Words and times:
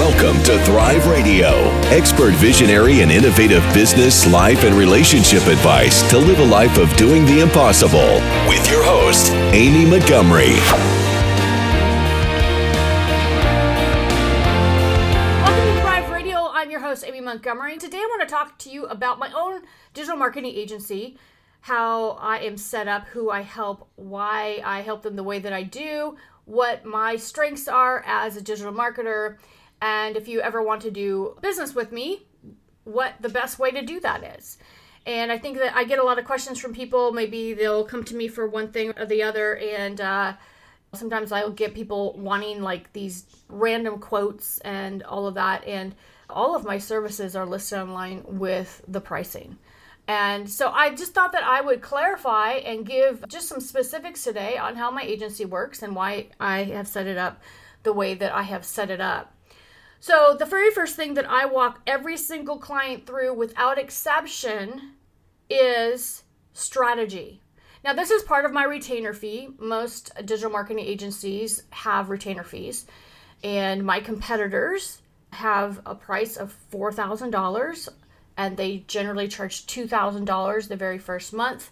Welcome 0.00 0.42
to 0.44 0.58
Thrive 0.64 1.06
Radio, 1.08 1.50
expert 1.90 2.32
visionary 2.32 3.02
and 3.02 3.12
innovative 3.12 3.62
business, 3.74 4.26
life, 4.32 4.64
and 4.64 4.74
relationship 4.74 5.46
advice 5.46 6.08
to 6.08 6.16
live 6.16 6.38
a 6.38 6.44
life 6.46 6.78
of 6.78 6.90
doing 6.96 7.26
the 7.26 7.40
impossible. 7.40 8.14
With 8.48 8.66
your 8.70 8.82
host, 8.82 9.30
Amy 9.52 9.84
Montgomery. 9.84 10.54
Welcome 15.44 15.74
to 15.74 15.80
Thrive 15.82 16.10
Radio. 16.10 16.48
I'm 16.48 16.70
your 16.70 16.80
host, 16.80 17.04
Amy 17.06 17.20
Montgomery. 17.20 17.76
Today 17.76 17.98
I 17.98 18.08
want 18.08 18.22
to 18.26 18.34
talk 18.34 18.56
to 18.60 18.70
you 18.70 18.86
about 18.86 19.18
my 19.18 19.30
own 19.36 19.60
digital 19.92 20.16
marketing 20.16 20.54
agency, 20.54 21.18
how 21.60 22.12
I 22.12 22.38
am 22.38 22.56
set 22.56 22.88
up, 22.88 23.06
who 23.08 23.30
I 23.30 23.42
help, 23.42 23.86
why 23.96 24.62
I 24.64 24.80
help 24.80 25.02
them 25.02 25.16
the 25.16 25.24
way 25.24 25.40
that 25.40 25.52
I 25.52 25.62
do, 25.62 26.16
what 26.46 26.86
my 26.86 27.16
strengths 27.16 27.68
are 27.68 28.02
as 28.06 28.38
a 28.38 28.40
digital 28.40 28.72
marketer, 28.72 29.36
and 29.80 30.16
if 30.16 30.28
you 30.28 30.40
ever 30.40 30.62
want 30.62 30.82
to 30.82 30.90
do 30.90 31.36
business 31.40 31.74
with 31.74 31.92
me, 31.92 32.26
what 32.84 33.14
the 33.20 33.28
best 33.28 33.58
way 33.58 33.70
to 33.70 33.82
do 33.82 34.00
that 34.00 34.38
is. 34.38 34.58
And 35.06 35.32
I 35.32 35.38
think 35.38 35.58
that 35.58 35.74
I 35.74 35.84
get 35.84 35.98
a 35.98 36.02
lot 36.02 36.18
of 36.18 36.24
questions 36.24 36.58
from 36.58 36.74
people. 36.74 37.12
Maybe 37.12 37.54
they'll 37.54 37.84
come 37.84 38.04
to 38.04 38.14
me 38.14 38.28
for 38.28 38.46
one 38.46 38.70
thing 38.70 38.92
or 38.98 39.06
the 39.06 39.22
other, 39.22 39.56
and 39.56 40.00
uh, 40.00 40.34
sometimes 40.92 41.32
I'll 41.32 41.50
get 41.50 41.74
people 41.74 42.14
wanting 42.18 42.62
like 42.62 42.92
these 42.92 43.24
random 43.48 43.98
quotes 43.98 44.58
and 44.58 45.02
all 45.04 45.26
of 45.26 45.34
that. 45.34 45.66
And 45.66 45.94
all 46.28 46.54
of 46.54 46.64
my 46.64 46.78
services 46.78 47.34
are 47.34 47.46
listed 47.46 47.78
online 47.78 48.22
with 48.26 48.82
the 48.86 49.00
pricing. 49.00 49.58
And 50.06 50.50
so 50.50 50.70
I 50.70 50.94
just 50.94 51.14
thought 51.14 51.32
that 51.32 51.44
I 51.44 51.60
would 51.60 51.82
clarify 51.82 52.54
and 52.54 52.84
give 52.84 53.24
just 53.28 53.48
some 53.48 53.60
specifics 53.60 54.24
today 54.24 54.56
on 54.58 54.76
how 54.76 54.90
my 54.90 55.02
agency 55.02 55.44
works 55.44 55.82
and 55.82 55.94
why 55.94 56.28
I 56.40 56.64
have 56.64 56.88
set 56.88 57.06
it 57.06 57.16
up 57.16 57.40
the 57.82 57.92
way 57.92 58.14
that 58.14 58.32
I 58.32 58.42
have 58.42 58.64
set 58.64 58.90
it 58.90 59.00
up. 59.00 59.32
So, 60.02 60.34
the 60.38 60.46
very 60.46 60.70
first 60.70 60.96
thing 60.96 61.14
that 61.14 61.28
I 61.28 61.44
walk 61.44 61.80
every 61.86 62.16
single 62.16 62.56
client 62.56 63.06
through 63.06 63.34
without 63.34 63.78
exception 63.78 64.94
is 65.50 66.22
strategy. 66.54 67.42
Now, 67.84 67.92
this 67.92 68.10
is 68.10 68.22
part 68.22 68.46
of 68.46 68.52
my 68.52 68.64
retainer 68.64 69.12
fee. 69.12 69.50
Most 69.58 70.10
digital 70.24 70.50
marketing 70.50 70.84
agencies 70.84 71.64
have 71.70 72.08
retainer 72.08 72.44
fees, 72.44 72.86
and 73.44 73.84
my 73.84 74.00
competitors 74.00 75.02
have 75.32 75.80
a 75.84 75.94
price 75.94 76.36
of 76.36 76.56
$4,000 76.72 77.88
and 78.36 78.56
they 78.56 78.78
generally 78.86 79.28
charge 79.28 79.66
$2,000 79.66 80.68
the 80.68 80.76
very 80.76 80.98
first 80.98 81.32
month. 81.32 81.70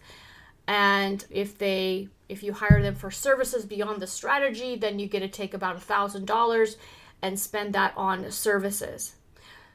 And 0.66 1.24
if 1.30 1.56
they 1.56 2.08
if 2.28 2.42
you 2.42 2.52
hire 2.52 2.82
them 2.82 2.94
for 2.94 3.10
services 3.10 3.64
beyond 3.64 4.02
the 4.02 4.06
strategy, 4.06 4.76
then 4.76 4.98
you 4.98 5.08
get 5.08 5.20
to 5.20 5.28
take 5.28 5.54
about 5.54 5.80
$1,000 5.80 6.76
and 7.22 7.38
spend 7.38 7.74
that 7.74 7.92
on 7.96 8.30
services. 8.30 9.14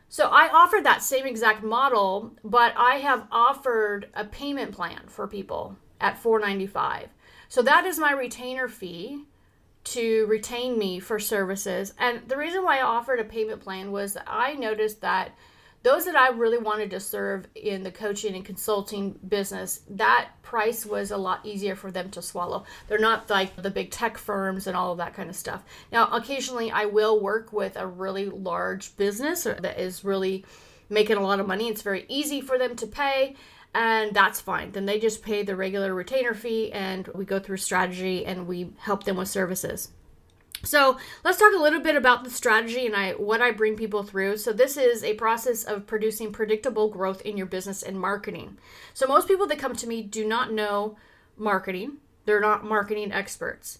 So 0.09 0.29
I 0.29 0.47
offer 0.49 0.79
that 0.83 1.01
same 1.01 1.25
exact 1.25 1.63
model, 1.63 2.33
but 2.43 2.73
I 2.77 2.97
have 2.97 3.27
offered 3.31 4.09
a 4.13 4.25
payment 4.25 4.71
plan 4.71 5.01
for 5.07 5.27
people 5.27 5.77
at 5.99 6.19
495. 6.19 7.09
So 7.49 7.61
that 7.63 7.85
is 7.85 7.97
my 7.97 8.11
retainer 8.11 8.67
fee 8.67 9.25
to 9.85 10.25
retain 10.27 10.77
me 10.77 10.99
for 10.99 11.19
services. 11.19 11.93
And 11.97 12.21
the 12.27 12.37
reason 12.37 12.63
why 12.63 12.79
I 12.79 12.83
offered 12.83 13.19
a 13.19 13.25
payment 13.25 13.61
plan 13.61 13.91
was 13.91 14.17
I 14.27 14.53
noticed 14.53 15.01
that 15.01 15.35
those 15.83 16.05
that 16.05 16.15
I 16.15 16.29
really 16.29 16.57
wanted 16.57 16.91
to 16.91 16.99
serve 16.99 17.45
in 17.55 17.83
the 17.83 17.91
coaching 17.91 18.35
and 18.35 18.45
consulting 18.45 19.19
business, 19.27 19.81
that 19.89 20.29
price 20.41 20.85
was 20.85 21.11
a 21.11 21.17
lot 21.17 21.45
easier 21.45 21.75
for 21.75 21.91
them 21.91 22.09
to 22.11 22.21
swallow. 22.21 22.63
They're 22.87 22.97
not 22.97 23.29
like 23.29 23.61
the 23.61 23.69
big 23.69 23.91
tech 23.91 24.17
firms 24.17 24.65
and 24.65 24.77
all 24.77 24.93
of 24.93 24.97
that 24.99 25.13
kind 25.13 25.29
of 25.29 25.35
stuff. 25.35 25.63
Now, 25.91 26.07
occasionally 26.07 26.71
I 26.71 26.85
will 26.85 27.19
work 27.19 27.51
with 27.51 27.75
a 27.75 27.85
really 27.85 28.27
large 28.27 28.95
business 28.95 29.43
that 29.43 29.79
is 29.79 30.05
really 30.05 30.45
making 30.89 31.17
a 31.17 31.21
lot 31.21 31.41
of 31.41 31.47
money. 31.47 31.67
It's 31.67 31.81
very 31.81 32.05
easy 32.07 32.39
for 32.39 32.57
them 32.57 32.77
to 32.77 32.87
pay, 32.87 33.35
and 33.75 34.13
that's 34.13 34.39
fine. 34.39 34.71
Then 34.71 34.85
they 34.85 34.99
just 34.99 35.21
pay 35.21 35.43
the 35.43 35.55
regular 35.55 35.93
retainer 35.93 36.33
fee, 36.33 36.71
and 36.71 37.07
we 37.09 37.25
go 37.25 37.39
through 37.39 37.57
strategy 37.57 38.25
and 38.25 38.47
we 38.47 38.71
help 38.79 39.03
them 39.03 39.17
with 39.17 39.27
services. 39.27 39.89
So 40.65 40.97
let's 41.25 41.37
talk 41.37 41.53
a 41.53 41.61
little 41.61 41.81
bit 41.81 41.97
about 41.97 42.23
the 42.23 42.29
strategy 42.29 42.85
and 42.85 42.95
I 42.95 43.11
what 43.11 43.41
I 43.41 43.51
bring 43.51 43.75
people 43.75 44.03
through. 44.03 44.37
So 44.37 44.53
this 44.53 44.77
is 44.77 45.03
a 45.03 45.13
process 45.15 45.63
of 45.65 45.85
producing 45.85 46.31
predictable 46.31 46.89
growth 46.89 47.21
in 47.21 47.35
your 47.35 47.45
business 47.45 47.83
and 47.83 47.99
marketing. 47.99 48.57
So 48.93 49.05
most 49.05 49.27
people 49.27 49.45
that 49.47 49.59
come 49.59 49.75
to 49.75 49.87
me 49.87 50.01
do 50.01 50.25
not 50.25 50.53
know 50.53 50.97
marketing. 51.35 51.97
They're 52.25 52.39
not 52.39 52.63
marketing 52.63 53.11
experts. 53.11 53.79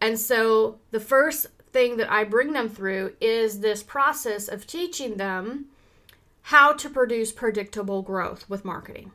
And 0.00 0.18
so 0.18 0.78
the 0.90 1.00
first 1.00 1.48
thing 1.70 1.98
that 1.98 2.10
I 2.10 2.24
bring 2.24 2.52
them 2.52 2.68
through 2.68 3.14
is 3.20 3.60
this 3.60 3.82
process 3.82 4.48
of 4.48 4.66
teaching 4.66 5.16
them 5.16 5.66
how 6.46 6.72
to 6.72 6.88
produce 6.88 7.30
predictable 7.30 8.02
growth 8.02 8.48
with 8.48 8.64
marketing. 8.64 9.12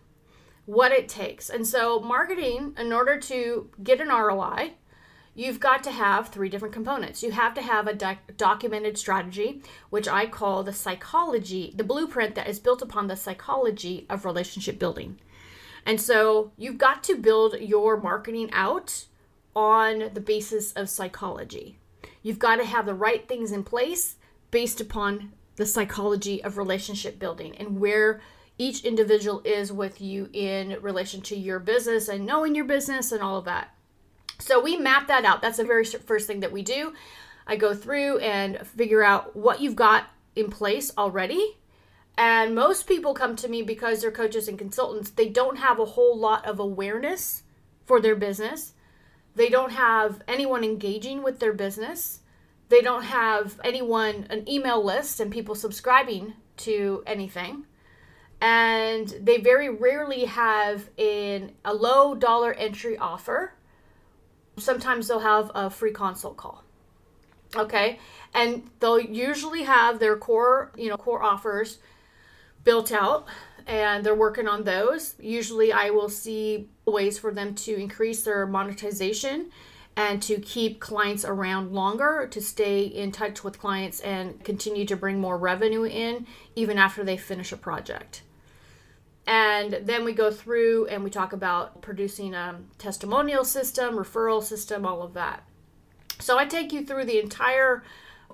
What 0.66 0.92
it 0.92 1.10
takes. 1.10 1.50
And 1.50 1.66
so 1.66 2.00
marketing 2.00 2.76
in 2.78 2.94
order 2.94 3.20
to 3.22 3.70
get 3.84 4.02
an 4.02 4.10
ROI, 4.10 4.74
you've 5.38 5.60
got 5.60 5.84
to 5.84 5.92
have 5.92 6.30
three 6.30 6.50
different 6.50 6.74
components. 6.74 7.22
You 7.22 7.32
have 7.32 7.54
to 7.54 7.62
have 7.62 7.86
a 7.86 7.94
doc- 7.94 8.36
documented 8.38 8.98
strategy, 8.98 9.62
which 9.92 10.08
I 10.08 10.26
call 10.26 10.64
the 10.64 10.74
psychology, 10.74 11.72
the 11.78 11.84
blueprint 11.84 12.34
that 12.36 12.50
is 12.50 12.60
built 12.60 12.82
upon 12.82 13.06
the 13.06 13.16
psychology 13.16 14.08
of 14.10 14.26
relationship 14.26 14.80
building. 14.80 15.20
And 15.86 16.02
so 16.02 16.52
you've 16.58 16.80
got 16.80 17.04
to 17.04 17.16
build 17.16 17.60
your 17.62 18.02
marketing 18.02 18.50
out 18.52 19.06
on 19.56 20.10
the 20.12 20.20
basis 20.20 20.74
of 20.74 20.90
psychology. 20.90 21.78
You've 22.24 22.40
got 22.40 22.56
to 22.56 22.66
have 22.66 22.88
the 22.88 22.96
right 22.96 23.28
things 23.28 23.52
in 23.52 23.64
place 23.64 24.16
based 24.50 24.82
upon 24.82 25.34
the 25.56 25.68
psychology 25.68 26.44
of 26.44 26.58
relationship 26.58 27.20
building 27.20 27.56
and 27.58 27.80
where 27.80 28.22
each 28.58 28.84
individual 28.84 29.44
is 29.46 29.72
with 29.72 30.02
you 30.02 30.30
in 30.34 30.78
relation 30.82 31.22
to 31.22 31.36
your 31.36 31.60
business 31.60 32.10
and 32.10 32.26
knowing 32.26 32.56
your 32.56 32.66
business 32.66 33.12
and 33.12 33.22
all 33.22 33.38
of 33.38 33.46
that. 33.46 33.77
So 34.40 34.62
we 34.62 34.78
map 34.78 35.08
that 35.08 35.26
out. 35.26 35.42
That's 35.42 35.58
the 35.58 35.64
very 35.64 35.86
first 35.86 36.28
thing 36.28 36.42
that 36.42 36.52
we 36.52 36.62
do. 36.62 36.94
I 37.46 37.56
go 37.56 37.74
through 37.74 38.20
and 38.20 38.66
figure 38.68 39.04
out 39.04 39.36
what 39.36 39.62
you've 39.62 39.76
got 39.76 40.06
in 40.36 40.50
place 40.50 40.92
already. 40.98 41.58
And 42.18 42.56
most 42.56 42.88
people 42.88 43.14
come 43.14 43.36
to 43.38 43.48
me 43.48 43.62
because 43.62 44.02
they're 44.02 44.12
coaches 44.12 44.48
and 44.48 44.58
consultants. 44.58 45.12
They 45.12 45.30
don't 45.30 45.58
have 45.58 45.80
a 45.80 45.86
whole 45.86 46.18
lot 46.18 46.46
of 46.46 46.60
awareness 46.60 47.44
for 47.86 48.02
their 48.02 48.16
business. 48.16 48.74
They 49.36 49.50
don't 49.50 49.72
have 49.72 50.22
anyone 50.28 50.64
engaging 50.64 51.22
with 51.22 51.40
their 51.40 51.54
business. 51.54 52.22
They 52.70 52.82
don't 52.82 53.04
have 53.04 53.60
anyone, 53.64 54.28
an 54.30 54.50
email 54.50 54.84
list, 54.84 55.20
and 55.20 55.32
people 55.32 55.56
subscribing 55.56 56.34
to 56.58 57.04
anything. 57.06 57.66
And 58.42 59.08
they 59.22 59.38
very 59.38 59.70
rarely 59.70 60.26
have 60.26 60.90
an, 60.98 61.54
a 61.64 61.74
low 61.74 62.16
dollar 62.16 62.52
entry 62.54 62.98
offer 62.98 63.54
sometimes 64.58 65.08
they'll 65.08 65.20
have 65.20 65.52
a 65.56 65.70
free 65.70 65.92
consult 65.92 66.38
call 66.38 66.64
okay? 67.56 68.00
And 68.34 68.70
they'll 68.80 69.00
usually 69.00 69.64
have 69.64 70.00
their 70.00 70.18
core 70.18 70.72
you 70.76 70.90
know 70.90 70.98
core 70.98 71.24
offers 71.24 71.80
built 72.64 72.92
out 72.92 73.28
and 73.66 74.06
they're 74.06 74.16
working 74.16 74.48
on 74.48 74.64
those. 74.64 75.16
Usually 75.20 75.72
i 75.72 75.90
will 75.90 76.10
see 76.10 76.70
ways 76.86 77.18
for 77.18 77.34
them 77.34 77.56
to 77.56 77.76
increase 77.76 78.24
their 78.24 78.46
monetization 78.46 79.52
and 79.96 80.22
to 80.22 80.40
keep 80.40 80.80
clients 80.80 81.26
around 81.26 81.72
longer 81.72 82.28
to 82.30 82.40
stay 82.40 82.84
in 82.84 83.12
touch 83.12 83.44
with 83.44 83.60
clients 83.60 84.00
and 84.02 84.44
continue 84.44 84.86
to 84.86 84.96
bring 84.96 85.20
more 85.20 85.38
revenue 85.38 85.86
in 85.86 86.28
even 86.56 86.78
after 86.78 87.04
they 87.04 87.18
finish 87.18 87.52
a 87.52 87.58
project 87.58 88.22
and 89.28 89.80
then 89.84 90.06
we 90.06 90.14
go 90.14 90.32
through 90.32 90.88
and 90.88 91.04
we 91.04 91.10
talk 91.10 91.34
about 91.34 91.82
producing 91.82 92.34
a 92.34 92.62
testimonial 92.78 93.44
system, 93.44 93.96
referral 93.96 94.42
system, 94.42 94.86
all 94.86 95.04
of 95.04 95.14
that. 95.14 95.44
So 96.20 96.40
I 96.40 96.46
take 96.46 96.72
you 96.72 96.86
through 96.86 97.06
the 97.06 97.20
entire 97.20 97.84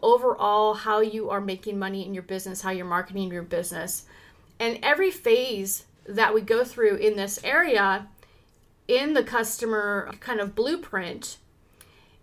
overall 0.04 0.76
how 0.76 1.00
you 1.00 1.32
are 1.32 1.42
making 1.42 1.80
money 1.80 2.06
in 2.06 2.14
your 2.14 2.24
business, 2.24 2.62
how 2.62 2.70
you're 2.70 2.86
marketing 2.86 3.32
your 3.32 3.42
business. 3.42 4.06
And 4.60 4.78
every 4.84 5.10
phase 5.10 5.86
that 6.06 6.34
we 6.34 6.42
go 6.42 6.64
through 6.64 6.98
in 6.98 7.16
this 7.16 7.40
area 7.44 8.08
in 8.88 9.14
the 9.14 9.24
customer 9.24 10.12
kind 10.20 10.40
of 10.40 10.54
blueprint 10.54 11.38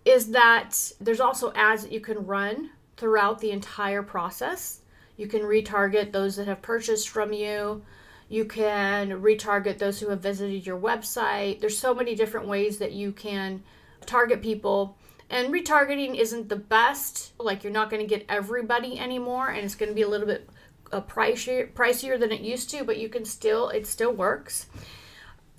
is 0.04 0.30
that 0.30 0.92
there's 1.00 1.20
also 1.20 1.52
ads 1.54 1.82
that 1.82 1.92
you 1.92 2.00
can 2.00 2.24
run 2.24 2.70
throughout 2.96 3.40
the 3.40 3.50
entire 3.50 4.02
process. 4.02 4.80
You 5.16 5.26
can 5.26 5.42
retarget 5.42 6.12
those 6.12 6.36
that 6.36 6.46
have 6.46 6.62
purchased 6.62 7.08
from 7.08 7.32
you. 7.32 7.82
You 8.30 8.44
can 8.44 9.10
retarget 9.10 9.78
those 9.78 9.98
who 9.98 10.08
have 10.10 10.20
visited 10.20 10.64
your 10.64 10.78
website. 10.78 11.58
There's 11.58 11.76
so 11.76 11.92
many 11.92 12.14
different 12.14 12.46
ways 12.46 12.78
that 12.78 12.92
you 12.92 13.10
can 13.10 13.64
target 14.06 14.40
people. 14.40 14.96
And 15.28 15.52
retargeting 15.52 16.16
isn't 16.16 16.48
the 16.48 16.54
best. 16.54 17.32
Like 17.40 17.64
you're 17.64 17.72
not 17.72 17.90
going 17.90 18.00
to 18.00 18.08
get 18.08 18.24
everybody 18.28 19.00
anymore, 19.00 19.48
and 19.48 19.64
it's 19.64 19.74
going 19.74 19.88
to 19.88 19.96
be 19.96 20.02
a 20.02 20.08
little 20.08 20.28
bit 20.28 20.48
uh, 20.92 21.00
pricier, 21.00 21.72
pricier 21.72 22.18
than 22.20 22.30
it 22.30 22.40
used 22.40 22.70
to, 22.70 22.84
but 22.84 22.98
you 22.98 23.08
can 23.08 23.24
still 23.24 23.68
it 23.70 23.84
still 23.84 24.12
works. 24.12 24.66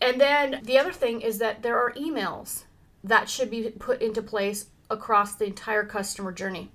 And 0.01 0.19
then 0.19 0.61
the 0.63 0.79
other 0.79 0.93
thing 0.93 1.19
is 1.19 1.39
that 1.39 1.63
there 1.63 1.77
are 1.77 1.91
emails 1.91 2.63
that 3.03 3.29
should 3.29 3.51
be 3.51 3.69
put 3.69 4.01
into 4.01 4.21
place 4.21 4.67
across 4.89 5.35
the 5.35 5.45
entire 5.45 5.83
customer 5.83 6.31
journey. 6.31 6.71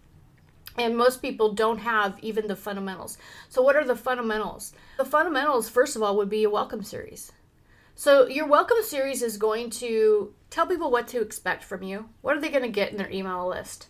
And 0.78 0.96
most 0.96 1.22
people 1.22 1.52
don't 1.52 1.78
have 1.78 2.18
even 2.20 2.48
the 2.48 2.56
fundamentals. 2.56 3.16
So, 3.48 3.62
what 3.62 3.76
are 3.76 3.84
the 3.84 3.96
fundamentals? 3.96 4.72
The 4.98 5.04
fundamentals, 5.04 5.68
first 5.68 5.96
of 5.96 6.02
all, 6.02 6.16
would 6.16 6.28
be 6.28 6.44
a 6.44 6.50
welcome 6.50 6.82
series. 6.82 7.32
So, 7.94 8.26
your 8.26 8.46
welcome 8.46 8.82
series 8.82 9.22
is 9.22 9.38
going 9.38 9.70
to 9.70 10.34
tell 10.50 10.66
people 10.66 10.90
what 10.90 11.08
to 11.08 11.20
expect 11.22 11.64
from 11.64 11.82
you. 11.82 12.10
What 12.20 12.36
are 12.36 12.40
they 12.40 12.50
going 12.50 12.62
to 12.62 12.68
get 12.68 12.90
in 12.90 12.98
their 12.98 13.10
email 13.10 13.48
list? 13.48 13.88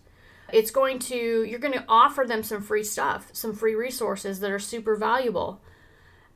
It's 0.53 0.71
going 0.71 1.01
to, 1.01 1.43
you're 1.43 1.59
going 1.59 1.75
to 1.75 1.85
offer 1.89 2.25
them 2.25 2.45
some 2.45 2.63
free 2.63 2.85
stuff, 2.85 3.31
some 3.33 3.53
free 3.53 3.75
resources 3.75 4.39
that 4.41 4.51
are 4.53 4.61
super 4.61 4.95
valuable. 4.95 5.61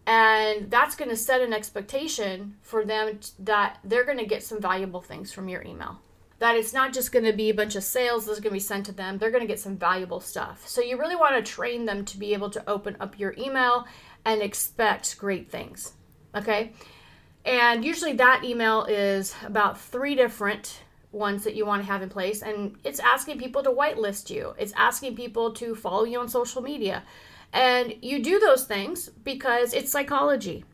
And 0.05 0.69
that's 0.69 0.97
going 0.97 1.11
to 1.11 1.17
set 1.17 1.43
an 1.43 1.53
expectation 1.53 2.57
for 2.61 2.85
them 2.85 3.21
that 3.39 3.79
they're 3.85 4.05
going 4.05 4.19
to 4.19 4.27
get 4.27 4.43
some 4.43 4.61
valuable 4.61 5.01
things 5.01 5.33
from 5.33 5.49
your 5.49 5.63
email 5.63 6.01
that 6.41 6.57
it's 6.57 6.73
not 6.73 6.93
just 6.93 7.13
going 7.13 7.25
to 7.27 7.35
be 7.35 7.51
a 7.51 7.55
bunch 7.55 7.77
of 7.77 7.85
sales 7.85 8.25
that's 8.25 8.41
going 8.41 8.51
to 8.51 8.57
be 8.57 8.61
sent 8.61 8.87
to 8.87 8.93
them. 8.93 9.19
They're 9.19 9.31
going 9.31 9.43
to 9.43 9.47
get 9.47 9.61
some 9.61 9.77
valuable 9.77 10.21
stuff. 10.21 10.67
So 10.67 10.81
you 10.81 10.99
really 10.99 11.15
want 11.15 11.37
to 11.37 11.53
train 11.53 11.85
them 11.85 12.05
to 12.07 12.19
be 12.19 12.33
able 12.33 12.49
to 12.51 12.69
open 12.69 12.97
up 12.99 13.19
your 13.19 13.35
email 13.39 13.87
and 14.25 14.41
expect 14.41 15.19
great 15.19 15.51
things. 15.51 15.93
Okay? 16.35 16.73
And 17.45 17.85
usually 17.85 18.15
that 18.15 18.43
email 18.43 18.85
is 18.85 19.35
about 19.45 19.79
three 19.79 20.15
different 20.15 20.83
ones 21.13 21.45
that 21.45 21.55
you 21.55 21.67
want 21.67 21.83
to 21.83 21.87
have 21.87 22.03
in 22.03 22.09
place 22.09 22.41
and 22.41 22.77
it's 22.85 23.01
asking 23.01 23.39
people 23.39 23.63
to 23.63 23.71
whitelist 23.71 24.31
you. 24.31 24.55
It's 24.59 24.73
asking 24.77 25.17
people 25.17 25.53
to 25.55 25.75
follow 25.75 26.05
you 26.05 26.21
on 26.21 26.29
social 26.29 26.63
media. 26.63 27.03
And 27.53 27.95
you 28.01 28.23
do 28.23 28.39
those 28.39 28.65
things 28.65 29.09
because 29.09 29.75
it's 29.75 29.93
psychology 29.93 30.65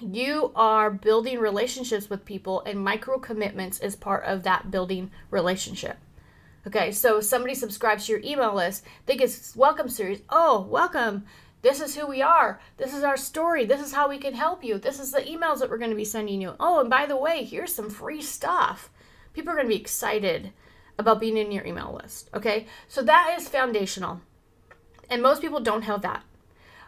you 0.00 0.52
are 0.54 0.90
building 0.90 1.38
relationships 1.38 2.10
with 2.10 2.24
people 2.24 2.62
and 2.66 2.78
micro 2.78 3.18
commitments 3.18 3.80
is 3.80 3.96
part 3.96 4.24
of 4.24 4.42
that 4.42 4.70
building 4.70 5.10
relationship. 5.30 5.96
Okay 6.66 6.92
so 6.92 7.18
if 7.18 7.24
somebody 7.24 7.54
subscribes 7.54 8.06
to 8.06 8.12
your 8.12 8.20
email 8.22 8.54
list 8.54 8.84
they 9.06 9.16
get 9.16 9.52
welcome 9.56 9.88
series. 9.88 10.22
Oh 10.28 10.66
welcome. 10.68 11.24
This 11.62 11.80
is 11.80 11.96
who 11.96 12.06
we 12.06 12.22
are. 12.22 12.60
This 12.76 12.94
is 12.94 13.02
our 13.02 13.16
story. 13.16 13.64
This 13.64 13.80
is 13.80 13.92
how 13.92 14.08
we 14.08 14.18
can 14.18 14.34
help 14.34 14.62
you. 14.62 14.78
This 14.78 15.00
is 15.00 15.12
the 15.12 15.22
emails 15.22 15.58
that 15.60 15.70
we're 15.70 15.78
going 15.78 15.90
to 15.90 15.96
be 15.96 16.04
sending 16.04 16.40
you. 16.40 16.54
Oh 16.60 16.80
and 16.80 16.90
by 16.90 17.06
the 17.06 17.16
way 17.16 17.44
here's 17.44 17.74
some 17.74 17.90
free 17.90 18.22
stuff. 18.22 18.90
People 19.32 19.52
are 19.52 19.56
going 19.56 19.66
to 19.66 19.74
be 19.74 19.80
excited 19.80 20.52
about 20.98 21.20
being 21.20 21.36
in 21.36 21.52
your 21.52 21.64
email 21.64 21.98
list 22.02 22.28
okay? 22.34 22.66
So 22.88 23.02
that 23.02 23.34
is 23.38 23.48
foundational 23.48 24.20
and 25.08 25.22
most 25.22 25.40
people 25.40 25.60
don't 25.60 25.82
have 25.82 26.02
that 26.02 26.22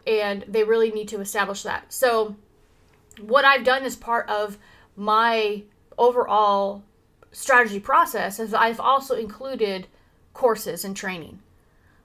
and 0.06 0.44
they 0.48 0.64
really 0.64 0.90
need 0.90 1.08
to 1.08 1.20
establish 1.20 1.62
that. 1.62 1.92
So 1.92 2.36
what 3.20 3.44
I've 3.44 3.64
done 3.64 3.84
as 3.84 3.96
part 3.96 4.28
of 4.28 4.58
my 4.96 5.62
overall 5.96 6.82
strategy 7.32 7.80
process 7.80 8.38
is 8.38 8.54
I've 8.54 8.80
also 8.80 9.14
included 9.14 9.86
courses 10.32 10.84
and 10.84 10.96
training. 10.96 11.40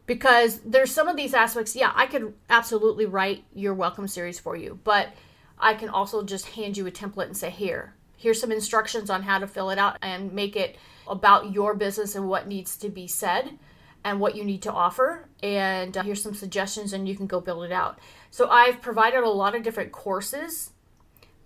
Because 0.06 0.60
there's 0.66 0.92
some 0.92 1.08
of 1.08 1.16
these 1.16 1.34
aspects 1.34 1.78
yeah 1.78 1.94
i 1.96 2.06
could 2.06 2.34
absolutely 2.50 3.06
write 3.06 3.46
your 3.54 3.74
welcome 3.74 4.06
series 4.06 4.38
for 4.38 4.54
you 4.54 4.78
but 4.84 5.14
i 5.58 5.74
can 5.74 5.88
also 5.88 6.24
just 6.24 6.46
hand 6.50 6.76
you 6.76 6.86
a 6.86 6.92
template 6.92 7.28
and 7.28 7.38
say 7.38 7.50
here 7.50 7.94
here's 8.18 8.42
some 8.42 8.52
instructions 8.52 9.10
on 9.10 9.24
how 9.24 9.40
to 9.40 9.48
fill 9.48 9.70
it 9.70 9.80
out 9.80 9.98
and 10.02 10.34
make 10.34 10.58
it 10.58 10.76
about 11.08 11.54
your 11.54 11.74
business 11.74 12.16
and 12.16 12.28
what 12.28 12.50
needs 12.50 12.76
to 12.76 12.90
be 12.90 13.08
said 13.08 13.58
and 14.04 14.20
what 14.20 14.36
you 14.36 14.44
need 14.44 14.62
to 14.62 14.72
offer 14.74 15.30
and 15.42 15.96
uh, 15.96 16.04
here's 16.04 16.22
some 16.22 16.34
suggestions 16.34 16.92
and 16.92 17.08
you 17.08 17.16
can 17.16 17.26
go 17.26 17.40
build 17.40 17.64
it 17.64 17.72
out. 17.72 17.98
So 18.30 18.50
i've 18.50 18.82
provided 18.82 19.24
a 19.24 19.30
lot 19.30 19.56
of 19.56 19.64
different 19.64 19.94
courses 19.94 20.72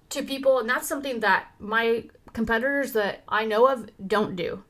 to 0.10 0.24
people, 0.24 0.60
and 0.60 0.70
that's 0.70 0.88
something 0.88 1.20
that 1.22 1.48
my 1.60 2.06
competitors 2.34 2.94
that 2.94 3.24
I 3.28 3.46
know 3.46 3.68
of 3.68 3.90
don't 4.08 4.36
do. 4.36 4.64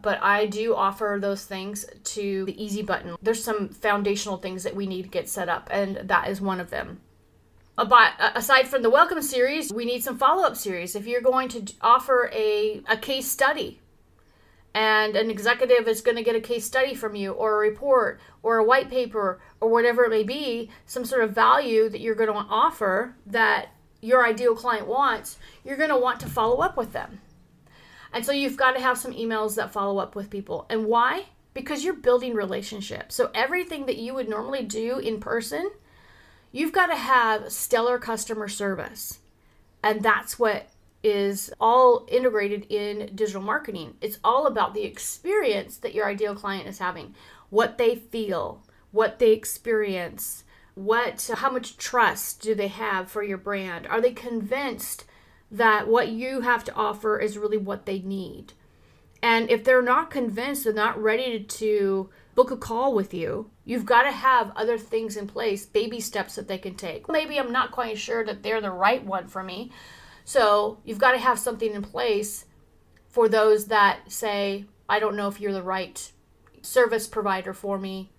But 0.00 0.20
I 0.22 0.46
do 0.46 0.74
offer 0.74 1.18
those 1.20 1.44
things 1.44 1.86
to 2.04 2.44
the 2.44 2.62
easy 2.62 2.82
button. 2.82 3.16
There's 3.22 3.44
some 3.44 3.68
foundational 3.68 4.36
things 4.36 4.64
that 4.64 4.74
we 4.74 4.86
need 4.86 5.02
to 5.02 5.08
get 5.08 5.28
set 5.28 5.48
up, 5.48 5.68
and 5.70 5.96
that 6.08 6.28
is 6.28 6.40
one 6.40 6.58
of 6.58 6.70
them. 6.70 7.00
But 7.76 8.12
aside 8.18 8.68
from 8.68 8.82
the 8.82 8.90
welcome 8.90 9.22
series, 9.22 9.72
we 9.72 9.84
need 9.84 10.02
some 10.02 10.18
follow 10.18 10.42
up 10.42 10.56
series. 10.56 10.96
If 10.96 11.06
you're 11.06 11.20
going 11.20 11.48
to 11.50 11.72
offer 11.80 12.30
a, 12.32 12.82
a 12.88 12.96
case 12.96 13.30
study, 13.30 13.80
and 14.74 15.16
an 15.16 15.30
executive 15.30 15.86
is 15.86 16.00
going 16.00 16.16
to 16.16 16.22
get 16.22 16.34
a 16.34 16.40
case 16.40 16.64
study 16.64 16.94
from 16.94 17.14
you, 17.14 17.32
or 17.32 17.54
a 17.54 17.68
report, 17.68 18.20
or 18.42 18.56
a 18.56 18.64
white 18.64 18.90
paper, 18.90 19.40
or 19.60 19.68
whatever 19.68 20.04
it 20.04 20.10
may 20.10 20.22
be, 20.22 20.70
some 20.84 21.04
sort 21.04 21.22
of 21.22 21.30
value 21.32 21.88
that 21.88 22.00
you're 22.00 22.14
going 22.14 22.28
to 22.28 22.34
offer 22.34 23.14
that 23.26 23.68
your 24.02 24.26
ideal 24.26 24.54
client 24.54 24.86
wants, 24.86 25.38
you're 25.64 25.78
going 25.78 25.88
to 25.88 25.96
want 25.96 26.20
to 26.20 26.28
follow 26.28 26.58
up 26.58 26.76
with 26.76 26.92
them. 26.92 27.20
And 28.12 28.26
so 28.26 28.32
you've 28.32 28.58
got 28.58 28.72
to 28.72 28.80
have 28.80 28.98
some 28.98 29.14
emails 29.14 29.54
that 29.54 29.72
follow 29.72 29.98
up 29.98 30.14
with 30.14 30.28
people. 30.28 30.66
And 30.68 30.84
why? 30.84 31.26
Because 31.54 31.84
you're 31.84 31.94
building 31.94 32.34
relationships. 32.34 33.14
So 33.14 33.30
everything 33.34 33.86
that 33.86 33.96
you 33.96 34.12
would 34.12 34.28
normally 34.28 34.64
do 34.64 34.98
in 34.98 35.20
person, 35.20 35.70
you've 36.50 36.72
got 36.72 36.86
to 36.88 36.96
have 36.96 37.50
stellar 37.50 37.98
customer 37.98 38.48
service. 38.48 39.20
And 39.82 40.02
that's 40.02 40.38
what 40.38 40.68
is 41.02 41.52
all 41.60 42.06
integrated 42.08 42.66
in 42.68 43.10
digital 43.14 43.42
marketing. 43.42 43.94
It's 44.00 44.18
all 44.22 44.46
about 44.46 44.74
the 44.74 44.84
experience 44.84 45.78
that 45.78 45.94
your 45.94 46.06
ideal 46.06 46.34
client 46.34 46.68
is 46.68 46.78
having, 46.78 47.14
what 47.50 47.78
they 47.78 47.96
feel, 47.96 48.62
what 48.90 49.18
they 49.18 49.32
experience, 49.32 50.44
what 50.74 51.30
how 51.34 51.50
much 51.50 51.76
trust 51.76 52.40
do 52.40 52.54
they 52.54 52.68
have 52.68 53.10
for 53.10 53.22
your 53.22 53.38
brand? 53.38 53.86
Are 53.86 54.00
they 54.00 54.12
convinced 54.12 55.04
that 55.50 55.86
what 55.86 56.08
you 56.08 56.40
have 56.40 56.64
to 56.64 56.74
offer 56.74 57.18
is 57.18 57.38
really 57.38 57.58
what 57.58 57.86
they 57.86 57.98
need? 58.00 58.54
And 59.22 59.50
if 59.50 59.62
they're 59.62 59.82
not 59.82 60.10
convinced 60.10 60.64
they're 60.64 60.72
not 60.72 61.00
ready 61.00 61.42
to 61.42 62.10
book 62.34 62.50
a 62.50 62.56
call 62.56 62.94
with 62.94 63.12
you 63.12 63.50
you've 63.64 63.84
got 63.84 64.02
to 64.02 64.10
have 64.10 64.50
other 64.56 64.78
things 64.78 65.16
in 65.16 65.26
place 65.26 65.66
baby 65.66 66.00
steps 66.00 66.34
that 66.36 66.48
they 66.48 66.58
can 66.58 66.74
take. 66.74 67.08
Maybe 67.08 67.38
i'm 67.38 67.52
not 67.52 67.70
quite 67.70 67.98
sure 67.98 68.24
that 68.24 68.42
they're 68.42 68.60
the 68.60 68.70
right 68.70 69.04
one 69.04 69.28
for 69.28 69.42
me. 69.42 69.70
So 70.24 70.78
you've 70.84 70.98
got 70.98 71.12
to 71.12 71.18
have 71.18 71.38
something 71.38 71.74
in 71.74 71.82
place 71.82 72.46
for 73.12 73.28
those 73.28 73.66
that 73.66 74.10
say 74.10 74.64
i 74.88 74.98
don't 74.98 75.16
know 75.16 75.28
if 75.28 75.40
you're 75.40 75.52
the 75.52 75.62
right 75.62 76.10
service 76.62 77.06
provider 77.06 77.52
for 77.52 77.78
me 77.78 78.10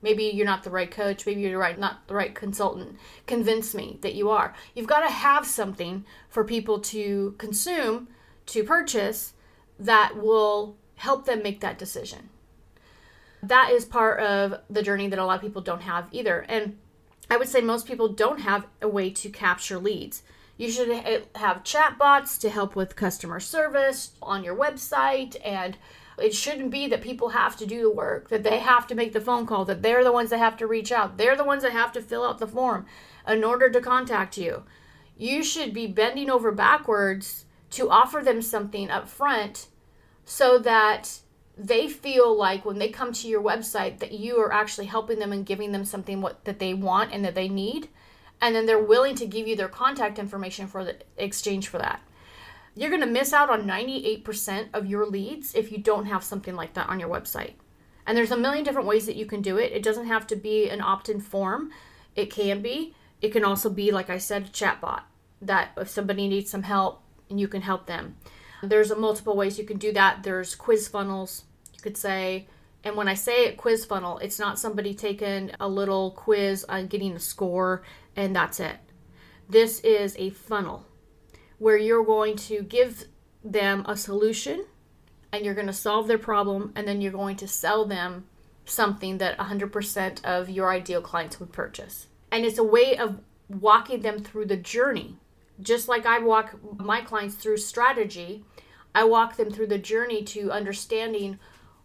Maybe 0.00 0.24
you're 0.24 0.46
not 0.46 0.62
the 0.62 0.70
right 0.70 0.90
coach. 0.90 1.26
Maybe 1.26 1.40
you're 1.40 1.58
right, 1.58 1.78
not 1.78 2.06
the 2.06 2.14
right 2.14 2.34
consultant. 2.34 2.96
Convince 3.26 3.74
me 3.74 3.98
that 4.02 4.14
you 4.14 4.30
are. 4.30 4.54
You've 4.74 4.86
got 4.86 5.00
to 5.00 5.12
have 5.12 5.46
something 5.46 6.04
for 6.28 6.44
people 6.44 6.78
to 6.80 7.34
consume, 7.38 8.08
to 8.46 8.64
purchase, 8.64 9.34
that 9.78 10.16
will 10.16 10.76
help 10.96 11.26
them 11.26 11.42
make 11.42 11.60
that 11.60 11.78
decision. 11.78 12.30
That 13.42 13.70
is 13.70 13.84
part 13.84 14.20
of 14.20 14.60
the 14.68 14.82
journey 14.82 15.08
that 15.08 15.18
a 15.18 15.24
lot 15.24 15.36
of 15.36 15.42
people 15.42 15.62
don't 15.62 15.82
have 15.82 16.08
either. 16.10 16.40
And 16.48 16.78
I 17.30 17.36
would 17.36 17.48
say 17.48 17.60
most 17.60 17.86
people 17.86 18.08
don't 18.08 18.40
have 18.40 18.66
a 18.82 18.88
way 18.88 19.10
to 19.10 19.28
capture 19.28 19.78
leads. 19.78 20.22
You 20.56 20.72
should 20.72 20.88
have 20.88 21.62
chatbots 21.62 22.40
to 22.40 22.50
help 22.50 22.74
with 22.74 22.96
customer 22.96 23.38
service 23.38 24.12
on 24.20 24.42
your 24.42 24.56
website 24.56 25.36
and 25.44 25.76
it 26.18 26.34
shouldn't 26.34 26.70
be 26.70 26.86
that 26.88 27.02
people 27.02 27.30
have 27.30 27.56
to 27.56 27.66
do 27.66 27.82
the 27.82 27.90
work, 27.90 28.28
that 28.28 28.42
they 28.42 28.58
have 28.58 28.86
to 28.88 28.94
make 28.94 29.12
the 29.12 29.20
phone 29.20 29.46
call, 29.46 29.64
that 29.64 29.82
they're 29.82 30.04
the 30.04 30.12
ones 30.12 30.30
that 30.30 30.38
have 30.38 30.56
to 30.58 30.66
reach 30.66 30.92
out. 30.92 31.16
They're 31.16 31.36
the 31.36 31.44
ones 31.44 31.62
that 31.62 31.72
have 31.72 31.92
to 31.92 32.02
fill 32.02 32.24
out 32.24 32.38
the 32.38 32.46
form 32.46 32.86
in 33.26 33.44
order 33.44 33.70
to 33.70 33.80
contact 33.80 34.38
you. 34.38 34.64
You 35.16 35.42
should 35.42 35.74
be 35.74 35.86
bending 35.86 36.30
over 36.30 36.52
backwards 36.52 37.44
to 37.70 37.90
offer 37.90 38.22
them 38.22 38.42
something 38.42 38.90
up 38.90 39.08
front 39.08 39.68
so 40.24 40.58
that 40.58 41.20
they 41.56 41.88
feel 41.88 42.36
like 42.36 42.64
when 42.64 42.78
they 42.78 42.88
come 42.88 43.12
to 43.12 43.28
your 43.28 43.42
website 43.42 43.98
that 43.98 44.12
you 44.12 44.38
are 44.40 44.52
actually 44.52 44.86
helping 44.86 45.18
them 45.18 45.32
and 45.32 45.44
giving 45.44 45.72
them 45.72 45.84
something 45.84 46.20
what 46.20 46.44
that 46.44 46.60
they 46.60 46.72
want 46.72 47.12
and 47.12 47.24
that 47.24 47.34
they 47.34 47.48
need 47.48 47.88
and 48.40 48.54
then 48.54 48.66
they're 48.66 48.78
willing 48.78 49.16
to 49.16 49.26
give 49.26 49.48
you 49.48 49.56
their 49.56 49.68
contact 49.68 50.18
information 50.18 50.68
for 50.68 50.84
the 50.84 50.96
exchange 51.16 51.66
for 51.66 51.78
that 51.78 52.00
you're 52.78 52.90
going 52.90 53.02
to 53.02 53.06
miss 53.06 53.32
out 53.32 53.50
on 53.50 53.66
98% 53.66 54.68
of 54.72 54.86
your 54.86 55.04
leads 55.04 55.54
if 55.54 55.72
you 55.72 55.78
don't 55.78 56.06
have 56.06 56.22
something 56.22 56.54
like 56.54 56.74
that 56.74 56.88
on 56.88 57.00
your 57.00 57.08
website. 57.08 57.54
And 58.06 58.16
there's 58.16 58.30
a 58.30 58.36
million 58.36 58.64
different 58.64 58.86
ways 58.86 59.06
that 59.06 59.16
you 59.16 59.26
can 59.26 59.42
do 59.42 59.58
it. 59.58 59.72
It 59.72 59.82
doesn't 59.82 60.06
have 60.06 60.26
to 60.28 60.36
be 60.36 60.68
an 60.70 60.80
opt 60.80 61.08
in 61.08 61.20
form, 61.20 61.72
it 62.14 62.30
can 62.30 62.62
be. 62.62 62.94
It 63.20 63.32
can 63.32 63.44
also 63.44 63.68
be, 63.68 63.90
like 63.90 64.10
I 64.10 64.18
said, 64.18 64.42
a 64.42 64.48
chatbot 64.48 65.02
that 65.42 65.70
if 65.76 65.88
somebody 65.88 66.28
needs 66.28 66.50
some 66.50 66.62
help 66.62 67.02
you 67.30 67.48
can 67.48 67.62
help 67.62 67.86
them. 67.86 68.16
There's 68.62 68.94
multiple 68.94 69.36
ways 69.36 69.58
you 69.58 69.64
can 69.64 69.78
do 69.78 69.92
that. 69.92 70.22
There's 70.22 70.54
quiz 70.54 70.88
funnels. 70.88 71.44
You 71.74 71.80
could 71.80 71.96
say, 71.96 72.46
and 72.82 72.96
when 72.96 73.08
I 73.08 73.14
say 73.14 73.52
quiz 73.52 73.84
funnel, 73.84 74.18
it's 74.18 74.38
not 74.38 74.58
somebody 74.58 74.94
taking 74.94 75.50
a 75.60 75.68
little 75.68 76.12
quiz 76.12 76.64
on 76.68 76.86
getting 76.86 77.14
a 77.14 77.20
score 77.20 77.82
and 78.16 78.34
that's 78.34 78.60
it. 78.60 78.76
This 79.48 79.80
is 79.80 80.16
a 80.18 80.30
funnel 80.30 80.87
where 81.58 81.76
you're 81.76 82.04
going 82.04 82.36
to 82.36 82.62
give 82.62 83.04
them 83.44 83.84
a 83.86 83.96
solution 83.96 84.64
and 85.32 85.44
you're 85.44 85.54
going 85.54 85.66
to 85.66 85.72
solve 85.72 86.08
their 86.08 86.18
problem 86.18 86.72
and 86.74 86.86
then 86.86 87.00
you're 87.00 87.12
going 87.12 87.36
to 87.36 87.48
sell 87.48 87.84
them 87.84 88.26
something 88.64 89.18
that 89.18 89.38
100% 89.38 90.24
of 90.24 90.50
your 90.50 90.70
ideal 90.70 91.00
clients 91.00 91.40
would 91.40 91.52
purchase. 91.52 92.06
And 92.30 92.44
it's 92.44 92.58
a 92.58 92.64
way 92.64 92.96
of 92.96 93.20
walking 93.48 94.02
them 94.02 94.18
through 94.18 94.46
the 94.46 94.56
journey. 94.56 95.16
Just 95.60 95.88
like 95.88 96.06
I 96.06 96.18
walk 96.18 96.56
my 96.78 97.00
clients 97.00 97.34
through 97.34 97.56
strategy, 97.56 98.44
I 98.94 99.04
walk 99.04 99.36
them 99.36 99.50
through 99.50 99.68
the 99.68 99.78
journey 99.78 100.22
to 100.24 100.52
understanding 100.52 101.38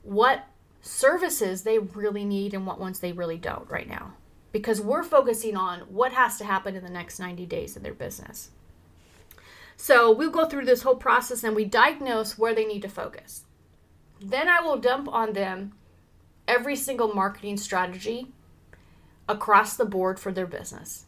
what 0.04 0.46
services 0.82 1.64
they 1.64 1.80
really 1.80 2.26
need 2.26 2.54
and 2.54 2.68
what 2.68 2.80
ones 2.80 3.00
they 3.00 3.14
really 3.14 3.38
don't 3.38 3.70
right 3.70 3.88
now. 3.88 4.14
Because 4.52 4.82
we're 4.82 5.04
focusing 5.04 5.58
on 5.58 5.82
what 5.82 6.14
has 6.14 6.38
to 6.38 6.46
happen 6.46 6.76
in 6.76 6.84
the 6.84 6.90
next 6.90 7.20
90 7.20 7.46
days 7.46 7.76
in 7.76 7.82
their 7.82 7.94
business. 7.94 8.52
So 9.84 10.14
we'll 10.14 10.30
go 10.30 10.46
through 10.46 10.64
this 10.64 10.84
whole 10.84 10.96
process 10.96 11.44
and 11.44 11.58
we 11.58 11.66
diagnose 11.66 12.38
where 12.38 12.56
they 12.56 12.64
need 12.64 12.84
to 12.84 12.88
focus. 12.88 13.44
Then 14.22 14.48
I 14.48 14.62
will 14.62 14.78
dump 14.78 15.10
on 15.10 15.34
them 15.34 15.74
every 16.48 16.78
single 16.78 17.14
marketing 17.14 17.58
strategy 17.58 18.32
across 19.28 19.76
the 19.76 19.84
board 19.84 20.22
for 20.22 20.32
their 20.32 20.48
business. 20.48 21.04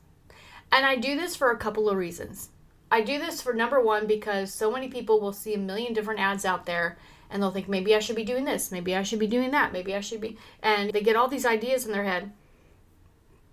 And 0.74 0.86
I 0.86 0.98
do 0.98 1.16
this 1.16 1.38
for 1.38 1.52
a 1.52 1.58
couple 1.58 1.90
of 1.90 1.96
reasons. 1.96 2.50
I 2.92 3.00
do 3.00 3.18
this 3.18 3.42
for 3.42 3.54
number 3.54 3.80
one 3.80 4.08
because 4.08 4.54
so 4.54 4.70
many 4.70 4.90
people 4.90 5.22
will 5.22 5.32
see 5.32 5.54
a 5.54 5.58
million 5.58 5.94
different 5.94 6.20
ads 6.20 6.44
out 6.44 6.66
there 6.66 6.98
and 7.30 7.42
they'll 7.42 7.52
think 7.52 7.70
maybe 7.70 7.96
I 7.96 8.00
should 8.00 8.18
be 8.18 8.26
doing 8.26 8.44
this, 8.44 8.74
maybe 8.74 8.94
I 8.94 9.04
should 9.04 9.20
be 9.20 9.26
doing 9.26 9.52
that, 9.52 9.72
maybe 9.72 9.96
I 9.96 10.02
should 10.02 10.20
be 10.20 10.38
and 10.62 10.92
they 10.92 11.00
get 11.00 11.16
all 11.16 11.30
these 11.30 11.46
ideas 11.46 11.86
in 11.86 11.94
their 11.94 12.04
head. 12.04 12.34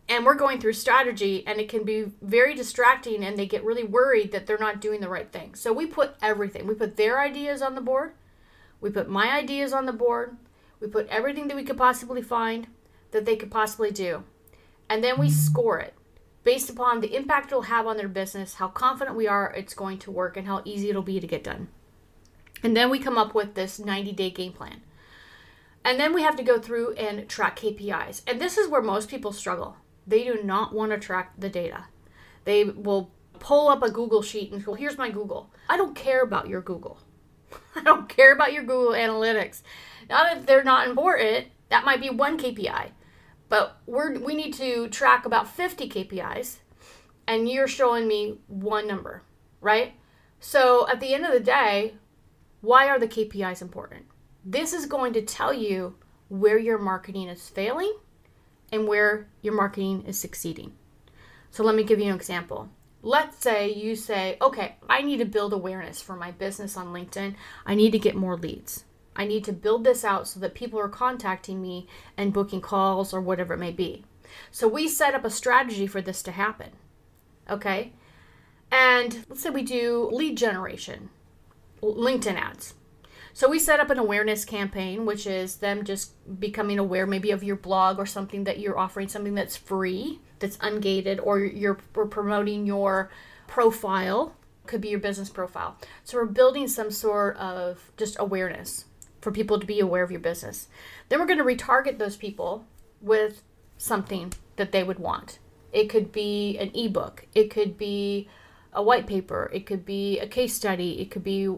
And 0.08 0.26
we're 0.26 0.34
going 0.34 0.60
through 0.60 0.74
strategy 0.74 1.44
and 1.46 1.60
it 1.60 1.68
can 1.68 1.84
be 1.84 2.12
very 2.20 2.54
distracting 2.54 3.24
and 3.24 3.38
they 3.38 3.46
get 3.46 3.64
really 3.64 3.84
worried 3.84 4.32
that 4.32 4.46
they're 4.46 4.58
not 4.58 4.80
doing 4.80 5.00
the 5.00 5.08
right 5.08 5.30
thing. 5.30 5.54
So 5.54 5.72
we 5.72 5.86
put 5.86 6.16
everything. 6.20 6.66
We 6.66 6.74
put 6.74 6.96
their 6.96 7.20
ideas 7.20 7.62
on 7.62 7.74
the 7.74 7.80
board. 7.80 8.12
We 8.80 8.90
put 8.90 9.08
my 9.08 9.30
ideas 9.30 9.72
on 9.72 9.86
the 9.86 9.92
board. 9.92 10.36
We 10.80 10.88
put 10.88 11.08
everything 11.08 11.48
that 11.48 11.56
we 11.56 11.64
could 11.64 11.78
possibly 11.78 12.20
find 12.20 12.66
that 13.12 13.24
they 13.24 13.36
could 13.36 13.50
possibly 13.50 13.90
do. 13.90 14.24
And 14.90 15.02
then 15.02 15.18
we 15.18 15.30
score 15.30 15.78
it 15.78 15.94
based 16.44 16.68
upon 16.68 17.00
the 17.00 17.14
impact 17.14 17.46
it'll 17.46 17.62
have 17.62 17.86
on 17.86 17.96
their 17.96 18.08
business, 18.08 18.54
how 18.54 18.68
confident 18.68 19.16
we 19.16 19.28
are 19.28 19.52
it's 19.52 19.74
going 19.74 19.98
to 19.98 20.10
work, 20.10 20.36
and 20.36 20.46
how 20.46 20.62
easy 20.64 20.90
it'll 20.90 21.02
be 21.02 21.20
to 21.20 21.26
get 21.26 21.44
done. 21.44 21.68
And 22.62 22.76
then 22.76 22.90
we 22.90 22.98
come 22.98 23.18
up 23.18 23.34
with 23.34 23.54
this 23.54 23.78
90 23.78 24.12
day 24.12 24.30
game 24.30 24.52
plan. 24.52 24.82
And 25.84 25.98
then 25.98 26.14
we 26.14 26.22
have 26.22 26.36
to 26.36 26.44
go 26.44 26.60
through 26.60 26.92
and 26.94 27.28
track 27.28 27.58
KPIs. 27.58 28.22
And 28.26 28.40
this 28.40 28.56
is 28.56 28.68
where 28.68 28.82
most 28.82 29.08
people 29.08 29.32
struggle. 29.32 29.76
They 30.06 30.24
do 30.24 30.42
not 30.42 30.74
want 30.74 30.92
to 30.92 30.98
track 30.98 31.34
the 31.38 31.48
data. 31.48 31.84
They 32.44 32.64
will 32.64 33.10
pull 33.38 33.68
up 33.68 33.82
a 33.82 33.90
Google 33.90 34.22
sheet 34.22 34.52
and 34.52 34.64
go, 34.64 34.74
here's 34.74 34.98
my 34.98 35.10
Google. 35.10 35.50
I 35.68 35.76
don't 35.76 35.94
care 35.94 36.22
about 36.22 36.48
your 36.48 36.60
Google. 36.60 36.98
I 37.76 37.82
don't 37.82 38.08
care 38.08 38.32
about 38.32 38.52
your 38.52 38.62
Google 38.62 38.92
Analytics. 38.92 39.62
Not 40.08 40.36
if 40.36 40.46
they're 40.46 40.64
not 40.64 40.88
important. 40.88 41.48
That 41.68 41.84
might 41.84 42.00
be 42.00 42.10
one 42.10 42.38
KPI 42.38 42.90
but 43.52 43.82
we're 43.84 44.18
we 44.18 44.34
need 44.34 44.54
to 44.54 44.88
track 44.88 45.26
about 45.26 45.46
50 45.46 45.86
KPIs 45.86 46.60
and 47.26 47.46
you're 47.46 47.68
showing 47.68 48.08
me 48.08 48.38
one 48.46 48.88
number, 48.88 49.24
right? 49.60 49.92
So 50.40 50.88
at 50.88 51.00
the 51.00 51.12
end 51.12 51.26
of 51.26 51.32
the 51.34 51.40
day, 51.40 51.96
why 52.62 52.88
are 52.88 52.98
the 52.98 53.06
KPIs 53.06 53.60
important? 53.60 54.06
This 54.42 54.72
is 54.72 54.86
going 54.86 55.12
to 55.12 55.20
tell 55.20 55.52
you 55.52 55.96
where 56.28 56.56
your 56.56 56.78
marketing 56.78 57.28
is 57.28 57.50
failing 57.50 57.94
and 58.72 58.88
where 58.88 59.28
your 59.42 59.54
marketing 59.54 60.04
is 60.06 60.18
succeeding. 60.18 60.72
So 61.50 61.62
let 61.62 61.74
me 61.74 61.84
give 61.84 62.00
you 62.00 62.08
an 62.08 62.16
example. 62.16 62.70
Let's 63.02 63.36
say 63.38 63.70
you 63.70 63.94
say, 63.94 64.38
okay, 64.40 64.76
I 64.88 65.02
need 65.02 65.18
to 65.18 65.24
build 65.24 65.52
awareness 65.52 66.00
for 66.00 66.16
my 66.16 66.30
business 66.30 66.76
on 66.76 66.92
LinkedIn. 66.92 67.34
I 67.66 67.74
need 67.74 67.90
to 67.92 67.98
get 67.98 68.16
more 68.16 68.36
leads. 68.36 68.84
I 69.14 69.26
need 69.26 69.44
to 69.44 69.52
build 69.52 69.84
this 69.84 70.04
out 70.04 70.26
so 70.26 70.40
that 70.40 70.54
people 70.54 70.80
are 70.80 70.88
contacting 70.88 71.60
me 71.60 71.86
and 72.16 72.32
booking 72.32 72.62
calls 72.62 73.12
or 73.12 73.20
whatever 73.20 73.54
it 73.54 73.58
may 73.58 73.72
be. 73.72 74.04
So 74.50 74.66
we 74.66 74.88
set 74.88 75.14
up 75.14 75.24
a 75.24 75.30
strategy 75.30 75.86
for 75.86 76.00
this 76.00 76.22
to 76.22 76.32
happen. 76.32 76.70
Okay? 77.50 77.92
And 78.70 79.26
let's 79.28 79.42
say 79.42 79.50
we 79.50 79.62
do 79.62 80.08
lead 80.10 80.38
generation, 80.38 81.10
LinkedIn 81.82 82.36
ads. 82.36 82.74
So 83.34 83.48
we 83.48 83.58
set 83.58 83.80
up 83.80 83.90
an 83.90 83.98
awareness 83.98 84.44
campaign, 84.44 85.06
which 85.06 85.26
is 85.26 85.56
them 85.56 85.84
just 85.84 86.12
becoming 86.38 86.78
aware 86.78 87.06
maybe 87.06 87.30
of 87.30 87.42
your 87.42 87.56
blog 87.56 87.98
or 87.98 88.06
something 88.06 88.44
that 88.44 88.58
you're 88.58 88.78
offering, 88.78 89.08
something 89.08 89.34
that's 89.34 89.56
free, 89.56 90.20
that's 90.38 90.58
ungated, 90.58 91.18
or 91.22 91.40
you're 91.40 91.74
promoting 91.74 92.66
your 92.66 93.10
profile, 93.46 94.36
could 94.66 94.80
be 94.80 94.88
your 94.88 95.00
business 95.00 95.30
profile. 95.30 95.76
So 96.04 96.18
we're 96.18 96.26
building 96.26 96.68
some 96.68 96.90
sort 96.90 97.36
of 97.36 97.90
just 97.96 98.16
awareness 98.18 98.84
for 99.20 99.32
people 99.32 99.58
to 99.58 99.66
be 99.66 99.80
aware 99.80 100.02
of 100.02 100.10
your 100.10 100.20
business. 100.20 100.68
Then 101.08 101.18
we're 101.18 101.26
going 101.26 101.38
to 101.38 101.44
retarget 101.44 101.98
those 101.98 102.16
people 102.16 102.64
with 103.00 103.42
something 103.78 104.32
that 104.56 104.72
they 104.72 104.82
would 104.82 104.98
want. 104.98 105.38
It 105.72 105.88
could 105.88 106.12
be 106.12 106.58
an 106.58 106.70
ebook, 106.74 107.26
it 107.34 107.50
could 107.50 107.78
be 107.78 108.28
a 108.74 108.82
white 108.82 109.06
paper, 109.06 109.50
it 109.54 109.64
could 109.64 109.84
be 109.86 110.18
a 110.18 110.26
case 110.26 110.54
study, 110.54 111.00
it 111.00 111.10
could 111.10 111.24
be 111.24 111.48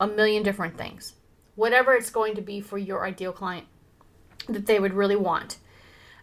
a 0.00 0.06
million 0.06 0.42
different 0.42 0.76
things. 0.76 1.14
Whatever 1.54 1.94
it's 1.94 2.10
going 2.10 2.34
to 2.36 2.42
be 2.42 2.60
for 2.60 2.78
your 2.78 3.04
ideal 3.04 3.32
client 3.32 3.66
that 4.48 4.66
they 4.66 4.78
would 4.78 4.94
really 4.94 5.16
want. 5.16 5.58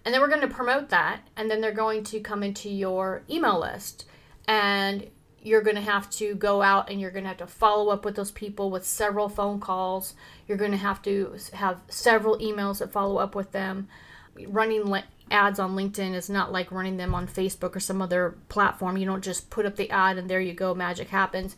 And 0.04 0.14
then 0.14 0.22
we're 0.22 0.30
going 0.30 0.42
to 0.42 0.48
promote 0.48 0.90
that, 0.90 1.22
and 1.36 1.50
then 1.50 1.62
they're 1.62 1.72
going 1.72 2.04
to 2.06 2.20
come 2.20 2.44
into 2.44 2.70
your 2.70 3.24
email 3.30 3.60
list. 3.60 4.06
And 4.48 5.10
you're 5.46 5.62
going 5.62 5.76
to 5.76 5.82
have 5.82 6.10
to 6.10 6.34
go 6.34 6.64
out 6.64 6.90
and 6.90 7.00
you're 7.00 7.12
going 7.12 7.24
to 7.24 7.28
have 7.28 7.38
to 7.38 7.48
follow 7.48 7.90
up 7.90 8.04
with 8.04 8.16
those 8.16 8.32
people 8.32 8.72
with 8.72 8.84
several 8.84 9.30
phone 9.30 9.60
calls. 9.60 10.16
You're 10.48 10.58
going 10.58 10.72
to 10.72 10.78
have 10.78 11.04
to 11.04 11.36
have 11.54 11.82
several 11.88 12.40
emails 12.40 12.80
that 12.80 12.92
follow 12.92 13.18
up 13.18 13.36
with 13.36 13.52
them. 13.52 13.88
Running 14.48 15.04
ads 15.30 15.60
on 15.60 15.76
LinkedIn 15.76 16.16
is 16.16 16.32
not 16.32 16.52
like 16.52 16.72
running 16.72 16.98
them 16.98 17.14
on 17.14 17.28
Facebook 17.28 17.76
or 17.76 17.80
some 17.80 18.02
other 18.02 18.38
platform. 18.50 18.98
You 18.98 19.06
don't 19.06 19.24
just 19.24 19.52
put 19.52 19.68
up 19.68 19.76
the 19.76 19.92
ad 19.92 20.18
and 20.18 20.28
there 20.28 20.42
you 20.42 20.54
go, 20.54 20.74
magic 20.74 21.10
happens. 21.10 21.56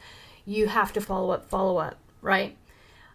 You 0.48 0.68
have 0.68 0.94
to 0.94 1.02
follow 1.02 1.32
up, 1.32 1.50
follow 1.50 1.78
up, 1.78 2.00
right? 2.22 2.58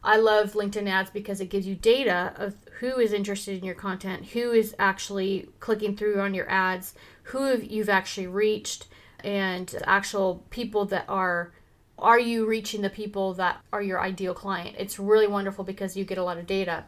I 0.05 0.19
love 0.19 0.53
LinkedIn 0.53 0.87
ads 0.87 1.11
because 1.11 1.41
it 1.41 1.49
gives 1.49 1.67
you 1.67 1.75
data 1.75 2.35
of 2.37 2.57
who 2.81 2.99
is 2.99 3.15
interested 3.15 3.59
in 3.59 3.65
your 3.65 3.75
content, 3.75 4.27
who 4.27 4.53
is 4.53 4.75
actually 4.79 5.49
clicking 5.59 5.97
through 5.97 6.21
on 6.21 6.35
your 6.35 6.51
ads, 6.51 6.95
who 7.25 7.57
you've 7.57 7.89
actually 7.89 8.27
reached 8.27 8.87
and 9.25 9.75
actual 9.85 10.45
people 10.51 10.85
that 10.85 11.07
are 11.09 11.55
are 11.99 12.21
you 12.21 12.47
reaching 12.47 12.83
the 12.83 12.91
people 12.91 13.33
that 13.35 13.61
are 13.73 13.81
your 13.81 14.01
ideal 14.01 14.35
client? 14.35 14.77
It's 14.79 14.99
really 14.99 15.29
wonderful 15.29 15.65
because 15.65 15.97
you 15.97 16.05
get 16.05 16.19
a 16.19 16.25
lot 16.25 16.37
of 16.37 16.47
data. 16.47 16.85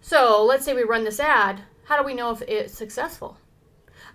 So 0.00 0.44
let's 0.44 0.64
say 0.64 0.74
we 0.74 0.82
run 0.82 1.04
this 1.04 1.20
ad. 1.20 1.60
How 1.84 1.96
do 1.96 2.04
we 2.04 2.14
know 2.14 2.32
if 2.32 2.42
it's 2.42 2.76
successful? 2.76 3.36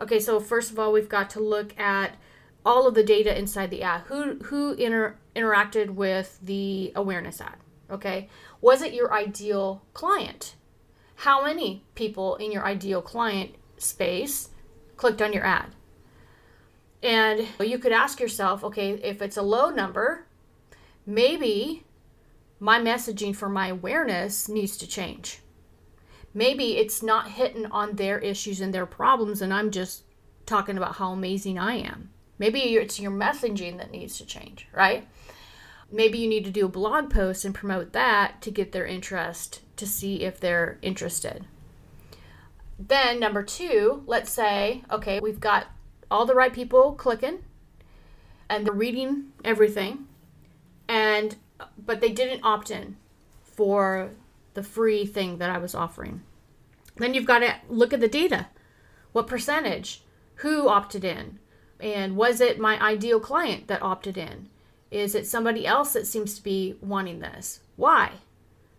Okay 0.02 0.20
so 0.20 0.42
first 0.42 0.70
of 0.72 0.80
all 0.80 0.92
we've 0.92 1.08
got 1.08 1.30
to 1.32 1.40
look 1.40 1.80
at 1.80 2.18
all 2.68 2.88
of 2.88 2.94
the 2.96 3.04
data 3.04 3.38
inside 3.38 3.70
the 3.72 3.82
ad 3.82 4.02
who 4.08 4.38
who 4.44 4.74
inter, 4.74 5.16
interacted 5.36 5.90
with 5.92 6.40
the 6.42 6.92
awareness 6.96 7.40
ad 7.42 7.58
okay 7.90 8.28
was 8.62 8.82
it 8.82 8.94
your 8.94 9.14
ideal 9.14 9.82
client 9.94 10.56
how 11.22 11.44
many 11.44 11.84
people 11.96 12.36
in 12.36 12.52
your 12.52 12.66
ideal 12.66 13.02
client 13.02 13.56
space 13.78 14.50
clicked 14.98 15.22
on 15.22 15.34
your 15.34 15.46
ad 15.46 15.74
and 17.04 17.48
you 17.60 17.78
could 17.78 17.92
ask 17.92 18.20
yourself, 18.20 18.64
okay, 18.64 18.92
if 18.92 19.22
it's 19.22 19.38
a 19.38 19.42
low 19.42 19.70
number, 19.70 20.26
maybe 21.06 21.84
my 22.60 22.80
messaging 22.80 23.36
for 23.36 23.50
my 23.50 23.68
awareness 23.68 24.50
needs 24.50 24.78
to 24.78 24.88
change. 24.88 25.42
Maybe 26.34 26.78
it's 26.78 27.04
not 27.04 27.32
hitting 27.32 27.66
on 27.68 27.96
their 27.96 28.20
issues 28.20 28.62
and 28.62 28.74
their 28.74 28.86
problems, 28.86 29.42
and 29.42 29.54
I'm 29.54 29.72
just 29.72 30.04
talking 30.46 30.78
about 30.78 30.96
how 30.96 31.12
amazing 31.12 31.60
I 31.60 31.76
am. 31.76 32.12
Maybe 32.40 32.60
it's 32.60 33.00
your 33.00 33.12
messaging 33.12 33.78
that 33.78 33.92
needs 33.92 34.18
to 34.18 34.26
change, 34.26 34.68
right? 34.74 35.08
Maybe 35.92 36.20
you 36.20 36.28
need 36.28 36.46
to 36.46 36.52
do 36.52 36.66
a 36.66 36.70
blog 36.70 37.10
post 37.10 37.46
and 37.46 37.56
promote 37.56 37.94
that 37.94 38.42
to 38.42 38.52
get 38.52 38.72
their 38.72 38.86
interest 38.86 39.62
to 39.78 39.88
see 39.88 40.24
if 40.24 40.40
they're 40.40 40.78
interested. 40.82 41.46
Then, 42.80 43.20
number 43.20 43.42
two, 43.42 44.04
let's 44.06 44.32
say, 44.32 44.84
okay, 44.92 45.20
we've 45.20 45.40
got 45.40 45.68
all 46.12 46.26
the 46.26 46.36
right 46.36 46.54
people 46.54 46.94
clicking 46.94 47.40
and 48.50 48.66
they're 48.66 48.74
reading 48.74 49.32
everything 49.44 50.08
and 50.88 51.36
but 51.84 52.02
they 52.02 52.12
didn't 52.12 52.44
opt 52.44 52.70
in 52.70 52.98
for 53.42 54.12
the 54.54 54.64
free 54.64 55.06
thing 55.06 55.40
that 55.40 55.50
I 55.50 55.58
was 55.58 55.74
offering. 55.74 56.22
Then 56.98 57.14
you've 57.14 57.26
got 57.26 57.40
to 57.40 57.56
look 57.70 57.94
at 57.94 58.00
the 58.00 58.08
data. 58.08 58.48
What 59.12 59.28
percentage? 59.28 60.04
Who 60.36 60.68
opted 60.68 61.04
in? 61.04 61.40
And 61.80 62.16
was 62.16 62.42
it 62.42 62.60
my 62.60 62.82
ideal 62.82 63.20
client 63.20 63.68
that 63.68 63.82
opted 63.82 64.18
in? 64.18 64.50
Is 64.90 65.16
it 65.16 65.28
somebody 65.28 65.68
else 65.68 65.94
that 65.94 66.08
seems 66.08 66.36
to 66.36 66.44
be 66.44 66.76
wanting 66.82 67.20
this? 67.20 67.60
Why? 67.76 68.12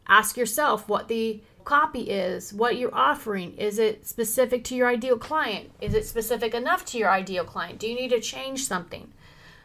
Ask 0.08 0.36
yourself 0.36 0.88
what 0.88 1.08
the 1.08 1.40
copy 1.64 2.10
is, 2.10 2.52
what 2.52 2.78
you're 2.78 2.94
offering. 2.94 3.54
Is 3.58 3.78
it 3.78 4.06
specific 4.06 4.64
to 4.64 4.74
your 4.74 4.88
ideal 4.88 5.18
client? 5.18 5.70
Is 5.82 5.92
it 5.92 6.06
specific 6.06 6.54
enough 6.54 6.84
to 6.86 6.98
your 6.98 7.10
ideal 7.10 7.44
client? 7.44 7.78
Do 7.78 7.86
you 7.86 7.94
need 7.94 8.08
to 8.10 8.20
change 8.20 8.64
something? 8.64 9.12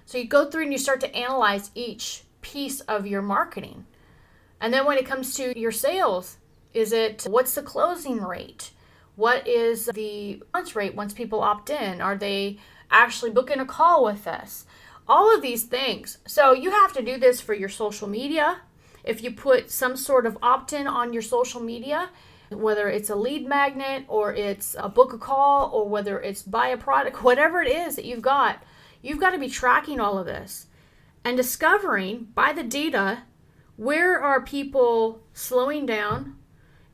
So 0.06 0.18
you 0.18 0.28
go 0.28 0.50
through 0.50 0.64
and 0.64 0.72
you 0.74 0.78
start 0.78 1.00
to 1.02 1.16
analyze 1.16 1.72
each 1.76 2.24
piece 2.42 2.82
of 2.82 3.08
your 3.08 3.22
marketing. 3.22 3.86
And 4.60 4.74
then 4.74 4.86
when 4.86 4.98
it 4.98 5.06
comes 5.06 5.34
to 5.36 5.58
your 5.58 5.72
sales, 5.72 6.38
is 6.74 6.92
it 6.92 7.26
what's 7.30 7.56
the 7.56 7.64
closing 7.64 8.22
rate? 8.22 8.72
What 9.16 9.48
is 9.48 9.86
the 9.86 10.44
launch 10.54 10.76
rate 10.76 10.96
once 10.96 11.14
people 11.14 11.42
opt 11.42 11.70
in? 11.70 12.02
Are 12.02 12.18
they 12.18 12.58
actually 12.94 13.32
booking 13.32 13.60
a 13.60 13.66
call 13.66 14.06
with 14.06 14.28
us? 14.28 14.66
All 15.08 15.36
of 15.36 15.42
these 15.42 15.64
things. 15.64 16.20
So 16.26 16.54
you 16.54 16.72
have 16.72 16.94
to 16.94 17.02
do 17.02 17.18
this 17.18 17.42
for 17.42 17.54
your 17.54 17.68
social 17.68 18.08
media 18.08 18.62
if 19.04 19.22
you 19.22 19.32
put 19.32 19.70
some 19.70 19.98
sort 19.98 20.26
of 20.26 20.38
opt 20.42 20.74
in 20.74 20.88
on 20.88 21.14
your 21.14 21.22
social 21.22 21.62
media, 21.62 22.10
whether 22.50 22.88
it's 22.88 23.10
a 23.10 23.16
lead 23.16 23.48
magnet 23.48 24.06
or 24.08 24.34
it's 24.34 24.76
a 24.80 24.88
book 24.88 25.14
a 25.14 25.18
call 25.18 25.70
or 25.72 25.88
whether 25.88 26.20
it's 26.22 26.42
buy 26.42 26.70
a 26.70 26.78
product, 26.78 27.24
whatever 27.24 27.62
it 27.62 27.70
is 27.70 27.96
that 27.96 28.06
you've 28.06 28.22
got, 28.22 28.64
you've 29.02 29.20
got 29.20 29.32
to 29.32 29.40
be 29.40 29.50
tracking 29.50 30.00
all 30.00 30.18
of 30.18 30.26
this 30.26 30.68
and 31.26 31.36
discovering 31.38 32.28
by 32.34 32.54
the 32.54 32.64
data 32.64 33.24
where 33.76 34.22
are 34.22 34.42
people 34.42 35.22
slowing 35.34 35.86
down 35.86 36.38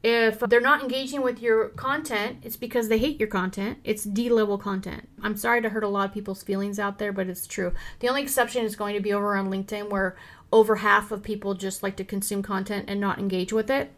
if 0.02 0.40
they're 0.40 0.62
not 0.62 0.82
engaging 0.82 1.22
with 1.22 1.42
your 1.42 1.70
content, 1.70 2.38
it's 2.44 2.56
because 2.56 2.88
they 2.88 2.98
hate 2.98 3.20
your 3.20 3.28
content. 3.28 3.80
It's 3.84 4.04
D 4.04 4.30
level 4.30 4.58
content. 4.58 5.10
I'm 5.22 5.36
sorry 5.36 5.62
to 5.62 5.70
hurt 5.70 5.84
a 5.84 5.90
lot 5.90 6.08
of 6.08 6.14
people's 6.14 6.42
feelings 6.42 6.80
out 6.80 7.00
there, 7.00 7.12
but 7.12 7.28
it's 7.28 7.46
true. 7.46 7.74
The 8.00 8.08
only 8.08 8.22
exception 8.22 8.64
is 8.64 8.78
going 8.78 8.96
to 8.96 9.02
be 9.02 9.12
over 9.12 9.36
on 9.36 9.50
LinkedIn, 9.50 9.90
where 9.90 10.16
over 10.54 10.78
half 10.78 11.12
of 11.12 11.22
people 11.22 11.54
just 11.54 11.84
like 11.84 11.98
to 11.98 12.06
consume 12.06 12.42
content 12.42 12.86
and 12.88 13.02
not 13.02 13.20
engage 13.20 13.52
with 13.52 13.70
it. 13.70 13.92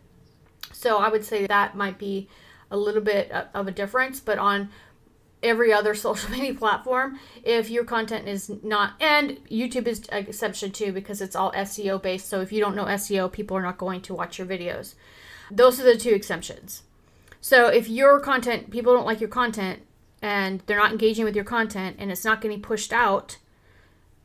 So 0.74 0.98
I 0.98 1.10
would 1.10 1.24
say 1.24 1.46
that 1.46 1.76
might 1.76 2.00
be 2.00 2.28
a 2.72 2.78
little 2.78 3.02
bit 3.02 3.32
of 3.54 3.68
a 3.68 3.72
difference, 3.72 4.20
but 4.20 4.40
on 4.40 4.70
every 5.44 5.72
other 5.72 5.94
social 5.96 6.32
media 6.32 6.56
platform, 6.56 7.20
if 7.44 7.70
your 7.70 7.84
content 7.84 8.28
is 8.28 8.52
not, 8.64 8.94
and 9.00 9.38
YouTube 9.50 9.86
is 9.86 10.08
an 10.10 10.26
exception 10.26 10.72
too 10.72 10.92
because 10.92 11.22
it's 11.22 11.36
all 11.36 11.52
SEO 11.52 12.02
based. 12.02 12.28
So 12.28 12.42
if 12.42 12.52
you 12.52 12.60
don't 12.60 12.76
know 12.76 12.86
SEO, 12.86 13.32
people 13.32 13.56
are 13.56 13.62
not 13.62 13.78
going 13.78 14.02
to 14.02 14.16
watch 14.16 14.40
your 14.40 14.48
videos. 14.48 14.96
Those 15.52 15.80
are 15.80 15.84
the 15.84 15.98
two 15.98 16.14
exceptions. 16.14 16.84
So 17.42 17.68
if 17.68 17.90
your 17.90 18.20
content, 18.20 18.72
people 18.72 18.94
don't 18.94 19.06
like 19.06 19.20
your 19.20 19.30
content 19.30 19.82
and 20.22 20.64
they're 20.66 20.78
not 20.78 20.92
engaging 20.92 21.26
with 21.26 21.36
your 21.36 21.44
content 21.44 21.98
and 22.00 22.10
it's 22.10 22.24
not 22.24 22.40
getting 22.40 22.62
pushed 22.62 22.94
out, 22.94 23.38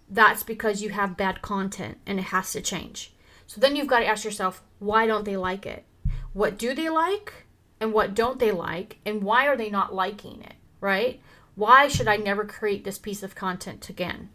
that's 0.09 0.45
because 0.45 0.83
you 0.83 0.91
have 0.91 1.17
bad 1.17 1.43
content 1.43 1.99
and 2.07 2.21
it 2.21 2.27
has 2.27 2.53
to 2.53 2.61
change. 2.61 3.13
So 3.47 3.61
then 3.61 3.75
you've 3.75 3.89
got 3.89 4.01
to 4.01 4.07
ask 4.07 4.25
yourself, 4.25 4.63
why 4.79 5.07
don't 5.07 5.25
they 5.25 5.37
like 5.37 5.67
it? 5.67 5.85
What 6.33 6.59
do 6.59 6.75
they 6.75 6.89
like 6.89 7.33
and 7.81 7.93
what 7.93 8.15
don't 8.15 8.39
they 8.39 8.53
like 8.53 8.99
and 9.05 9.23
why 9.23 9.47
are 9.47 9.57
they 9.57 9.71
not 9.71 9.95
liking 9.95 10.43
it, 10.43 10.55
right? 10.81 11.21
Why 11.57 11.89
should 11.89 12.07
I 12.07 12.19
never 12.19 12.45
create 12.45 12.85
this 12.85 12.99
piece 12.99 13.23
of 13.23 13.35
content 13.35 13.89
again? 13.89 14.29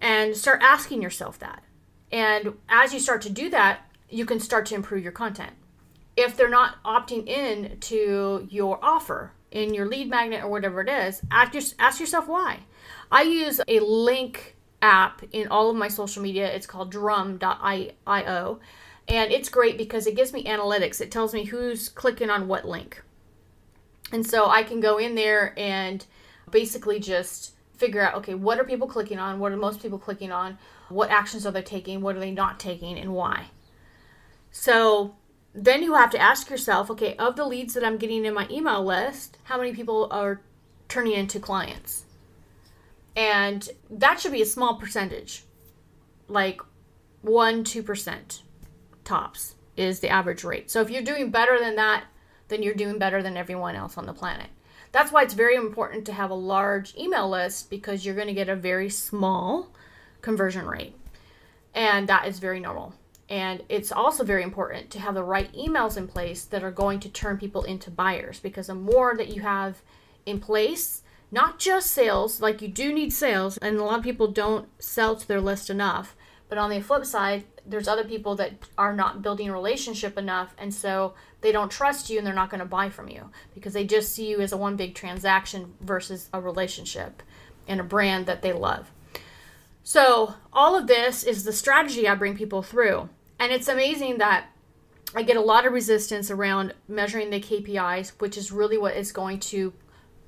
And 0.00 0.36
start 0.36 0.62
asking 0.62 1.02
yourself 1.02 1.38
that. 1.38 1.62
And 2.10 2.54
as 2.68 2.92
you 2.92 2.98
start 2.98 3.22
to 3.22 3.30
do 3.30 3.50
that, 3.50 3.86
you 4.08 4.26
can 4.26 4.40
start 4.40 4.66
to 4.66 4.74
improve 4.74 5.02
your 5.02 5.12
content 5.12 5.52
if 6.16 6.36
they're 6.36 6.48
not 6.48 6.82
opting 6.84 7.26
in 7.26 7.78
to 7.80 8.46
your 8.50 8.78
offer 8.82 9.32
in 9.50 9.74
your 9.74 9.86
lead 9.86 10.08
magnet 10.08 10.42
or 10.42 10.48
whatever 10.48 10.80
it 10.80 10.88
is, 10.88 11.22
ask, 11.30 11.74
ask 11.78 12.00
yourself 12.00 12.28
why. 12.28 12.60
I 13.10 13.22
use 13.22 13.60
a 13.68 13.80
link 13.80 14.56
app 14.80 15.22
in 15.32 15.48
all 15.48 15.70
of 15.70 15.76
my 15.76 15.88
social 15.88 16.22
media. 16.22 16.52
It's 16.52 16.66
called 16.66 16.90
drum.io. 16.90 18.60
And 19.08 19.32
it's 19.32 19.48
great 19.48 19.78
because 19.78 20.06
it 20.06 20.16
gives 20.16 20.32
me 20.32 20.44
analytics. 20.44 21.00
It 21.00 21.10
tells 21.10 21.34
me 21.34 21.44
who's 21.44 21.88
clicking 21.88 22.30
on 22.30 22.48
what 22.48 22.66
link. 22.66 23.02
And 24.12 24.26
so 24.26 24.48
I 24.48 24.62
can 24.62 24.80
go 24.80 24.98
in 24.98 25.14
there 25.14 25.54
and 25.58 26.04
basically 26.50 27.00
just 27.00 27.54
figure 27.76 28.02
out 28.02 28.14
okay, 28.16 28.34
what 28.34 28.60
are 28.60 28.64
people 28.64 28.86
clicking 28.86 29.18
on? 29.18 29.40
What 29.40 29.52
are 29.52 29.56
most 29.56 29.82
people 29.82 29.98
clicking 29.98 30.30
on? 30.30 30.58
What 30.88 31.10
actions 31.10 31.46
are 31.46 31.52
they 31.52 31.62
taking? 31.62 32.00
What 32.00 32.16
are 32.16 32.20
they 32.20 32.30
not 32.30 32.60
taking? 32.60 32.98
And 32.98 33.12
why? 33.12 33.46
So 34.50 35.16
then 35.54 35.82
you 35.82 35.94
have 35.94 36.10
to 36.10 36.18
ask 36.18 36.48
yourself 36.50 36.90
okay, 36.90 37.16
of 37.16 37.36
the 37.36 37.46
leads 37.46 37.74
that 37.74 37.84
I'm 37.84 37.98
getting 37.98 38.24
in 38.24 38.34
my 38.34 38.48
email 38.50 38.84
list, 38.84 39.38
how 39.44 39.58
many 39.58 39.72
people 39.72 40.08
are 40.10 40.40
turning 40.88 41.12
into 41.12 41.40
clients? 41.40 42.04
And 43.14 43.68
that 43.90 44.20
should 44.20 44.32
be 44.32 44.42
a 44.42 44.46
small 44.46 44.76
percentage, 44.76 45.44
like 46.28 46.60
1 47.20 47.64
2% 47.64 48.40
tops 49.04 49.54
is 49.76 50.00
the 50.00 50.08
average 50.08 50.44
rate. 50.44 50.70
So 50.70 50.80
if 50.80 50.90
you're 50.90 51.02
doing 51.02 51.30
better 51.30 51.58
than 51.58 51.76
that, 51.76 52.04
then 52.48 52.62
you're 52.62 52.74
doing 52.74 52.98
better 52.98 53.22
than 53.22 53.36
everyone 53.36 53.76
else 53.76 53.96
on 53.96 54.06
the 54.06 54.12
planet. 54.12 54.48
That's 54.92 55.10
why 55.10 55.22
it's 55.22 55.34
very 55.34 55.56
important 55.56 56.04
to 56.06 56.12
have 56.12 56.30
a 56.30 56.34
large 56.34 56.94
email 56.96 57.28
list 57.28 57.70
because 57.70 58.04
you're 58.04 58.14
going 58.14 58.26
to 58.26 58.34
get 58.34 58.50
a 58.50 58.56
very 58.56 58.90
small 58.90 59.70
conversion 60.20 60.66
rate. 60.66 60.94
And 61.74 62.08
that 62.08 62.26
is 62.26 62.38
very 62.38 62.60
normal. 62.60 62.94
And 63.28 63.62
it's 63.68 63.92
also 63.92 64.24
very 64.24 64.42
important 64.42 64.90
to 64.90 65.00
have 65.00 65.14
the 65.14 65.24
right 65.24 65.52
emails 65.54 65.96
in 65.96 66.06
place 66.06 66.44
that 66.44 66.62
are 66.62 66.70
going 66.70 67.00
to 67.00 67.08
turn 67.08 67.38
people 67.38 67.62
into 67.62 67.90
buyers 67.90 68.40
because 68.40 68.66
the 68.66 68.74
more 68.74 69.16
that 69.16 69.34
you 69.34 69.42
have 69.42 69.82
in 70.26 70.38
place, 70.38 71.02
not 71.30 71.58
just 71.58 71.90
sales, 71.90 72.42
like 72.42 72.60
you 72.60 72.68
do 72.68 72.92
need 72.92 73.12
sales, 73.12 73.56
and 73.58 73.78
a 73.78 73.84
lot 73.84 73.98
of 73.98 74.04
people 74.04 74.28
don't 74.28 74.68
sell 74.82 75.16
to 75.16 75.26
their 75.26 75.40
list 75.40 75.70
enough. 75.70 76.14
But 76.48 76.58
on 76.58 76.68
the 76.68 76.80
flip 76.80 77.06
side, 77.06 77.44
there's 77.64 77.88
other 77.88 78.04
people 78.04 78.34
that 78.36 78.52
are 78.76 78.94
not 78.94 79.22
building 79.22 79.48
a 79.48 79.52
relationship 79.52 80.18
enough, 80.18 80.54
and 80.58 80.74
so 80.74 81.14
they 81.40 81.52
don't 81.52 81.70
trust 81.70 82.10
you 82.10 82.18
and 82.18 82.26
they're 82.26 82.34
not 82.34 82.50
going 82.50 82.60
to 82.60 82.66
buy 82.66 82.90
from 82.90 83.08
you 83.08 83.30
because 83.54 83.72
they 83.72 83.84
just 83.84 84.12
see 84.12 84.28
you 84.28 84.40
as 84.40 84.52
a 84.52 84.56
one 84.56 84.76
big 84.76 84.94
transaction 84.94 85.72
versus 85.80 86.28
a 86.32 86.40
relationship 86.40 87.22
and 87.66 87.80
a 87.80 87.84
brand 87.84 88.26
that 88.26 88.42
they 88.42 88.52
love. 88.52 88.90
So, 89.84 90.34
all 90.52 90.76
of 90.76 90.86
this 90.86 91.24
is 91.24 91.44
the 91.44 91.52
strategy 91.52 92.06
I 92.06 92.14
bring 92.14 92.36
people 92.36 92.62
through. 92.62 93.08
And 93.38 93.50
it's 93.50 93.68
amazing 93.68 94.18
that 94.18 94.46
I 95.14 95.22
get 95.22 95.36
a 95.36 95.40
lot 95.40 95.66
of 95.66 95.72
resistance 95.72 96.30
around 96.30 96.74
measuring 96.88 97.30
the 97.30 97.40
KPIs, 97.40 98.12
which 98.20 98.36
is 98.36 98.52
really 98.52 98.78
what 98.78 98.96
is 98.96 99.12
going 99.12 99.40
to 99.40 99.72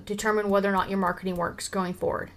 determine 0.03 0.49
whether 0.49 0.69
or 0.69 0.73
not 0.73 0.89
your 0.89 0.99
marketing 0.99 1.35
works 1.35 1.67
going 1.67 1.93
forward. 1.93 2.31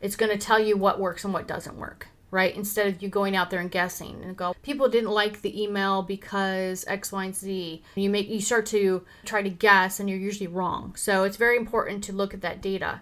It's 0.00 0.16
going 0.16 0.30
to 0.30 0.38
tell 0.38 0.58
you 0.58 0.76
what 0.76 1.00
works 1.00 1.24
and 1.24 1.34
what 1.34 1.48
doesn't 1.48 1.76
work, 1.76 2.08
right? 2.30 2.54
Instead 2.54 2.86
of 2.86 3.02
you 3.02 3.08
going 3.08 3.34
out 3.34 3.50
there 3.50 3.60
and 3.60 3.70
guessing 3.70 4.22
and 4.22 4.36
go, 4.36 4.54
people 4.62 4.88
didn't 4.88 5.10
like 5.10 5.42
the 5.42 5.62
email 5.62 6.02
because 6.02 6.84
X, 6.86 7.10
Y, 7.10 7.24
and 7.24 7.34
Z. 7.34 7.82
You 7.96 8.08
make 8.08 8.28
you 8.28 8.40
start 8.40 8.66
to 8.66 9.04
try 9.24 9.42
to 9.42 9.50
guess 9.50 9.98
and 9.98 10.08
you're 10.08 10.18
usually 10.18 10.46
wrong. 10.46 10.94
So 10.96 11.24
it's 11.24 11.36
very 11.36 11.56
important 11.56 12.04
to 12.04 12.12
look 12.12 12.32
at 12.32 12.42
that 12.42 12.62
data. 12.62 13.00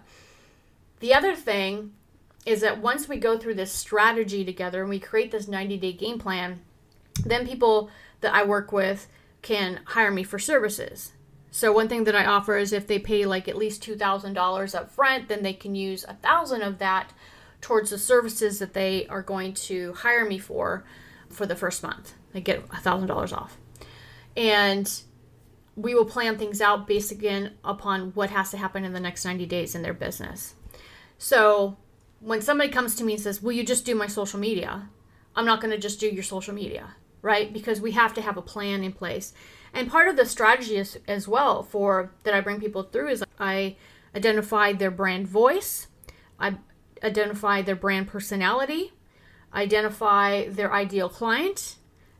The 0.99 1.13
other 1.13 1.35
thing 1.35 1.93
is 2.45 2.61
that 2.61 2.81
once 2.81 3.07
we 3.07 3.17
go 3.17 3.37
through 3.37 3.55
this 3.55 3.71
strategy 3.71 4.43
together 4.43 4.81
and 4.81 4.89
we 4.89 4.99
create 4.99 5.31
this 5.31 5.47
90 5.47 5.77
day 5.77 5.93
game 5.93 6.19
plan, 6.19 6.61
then 7.25 7.47
people 7.47 7.89
that 8.21 8.33
I 8.33 8.43
work 8.43 8.71
with 8.71 9.07
can 9.41 9.79
hire 9.85 10.11
me 10.11 10.23
for 10.23 10.39
services. 10.39 11.13
So 11.51 11.71
one 11.71 11.87
thing 11.87 12.05
that 12.05 12.15
I 12.15 12.25
offer 12.25 12.57
is 12.57 12.73
if 12.73 12.87
they 12.87 12.97
pay 12.97 13.25
like 13.25 13.47
at 13.47 13.55
least 13.55 13.83
two 13.83 13.95
thousand 13.95 14.33
dollars 14.33 14.73
up 14.73 14.89
front, 14.89 15.27
then 15.27 15.43
they 15.43 15.53
can 15.53 15.75
use 15.75 16.03
a 16.07 16.15
thousand 16.15 16.63
of 16.63 16.79
that 16.79 17.13
towards 17.61 17.91
the 17.91 17.97
services 17.99 18.57
that 18.59 18.73
they 18.73 19.05
are 19.07 19.21
going 19.21 19.53
to 19.53 19.93
hire 19.93 20.25
me 20.25 20.39
for 20.39 20.83
for 21.29 21.45
the 21.45 21.55
first 21.55 21.83
month. 21.83 22.13
They 22.31 22.41
get 22.41 22.63
a 22.71 22.77
thousand 22.77 23.07
dollars 23.07 23.31
off. 23.31 23.57
And 24.35 24.91
we 25.75 25.93
will 25.93 26.05
plan 26.05 26.37
things 26.37 26.59
out 26.59 26.87
based 26.87 27.11
again 27.11 27.53
upon 27.63 28.13
what 28.13 28.31
has 28.31 28.49
to 28.51 28.57
happen 28.57 28.83
in 28.83 28.93
the 28.93 28.99
next 28.99 29.25
90 29.25 29.45
days 29.45 29.75
in 29.75 29.81
their 29.83 29.93
business. 29.93 30.55
So 31.17 31.77
when 32.23 32.41
somebody 32.41 32.69
comes 32.69 32.95
to 32.95 33.03
me 33.03 33.13
and 33.13 33.21
says, 33.21 33.41
Will 33.41 33.51
you 33.51 33.63
just 33.63 33.85
do 33.85 33.95
my 33.95 34.07
social 34.07 34.39
media? 34.39 34.89
I'm 35.35 35.45
not 35.45 35.61
going 35.61 35.71
to 35.71 35.79
just 35.79 35.99
do 35.99 36.07
your 36.07 36.23
social 36.23 36.53
media 36.53 36.95
right? 37.23 37.51
Because 37.51 37.81
we 37.81 37.93
have 37.93 38.13
to 38.13 38.21
have 38.21 38.37
a 38.37 38.41
plan 38.43 38.83
in 38.83 38.91
place. 38.91 39.33
And 39.73 39.89
part 39.89 40.07
of 40.07 40.15
the 40.15 40.25
strategy 40.25 40.75
is, 40.75 40.99
as 41.07 41.27
well 41.27 41.63
for 41.63 42.11
that 42.23 42.35
I 42.35 42.41
bring 42.41 42.59
people 42.59 42.83
through 42.83 43.07
is 43.07 43.23
I 43.39 43.77
identify 44.13 44.73
their 44.73 44.91
brand 44.91 45.27
voice, 45.27 45.87
I 46.37 46.57
identify 47.01 47.63
their 47.63 47.77
brand 47.77 48.07
personality, 48.07 48.93
identify 49.55 50.47
their 50.49 50.71
ideal 50.71 51.09
client 51.09 51.77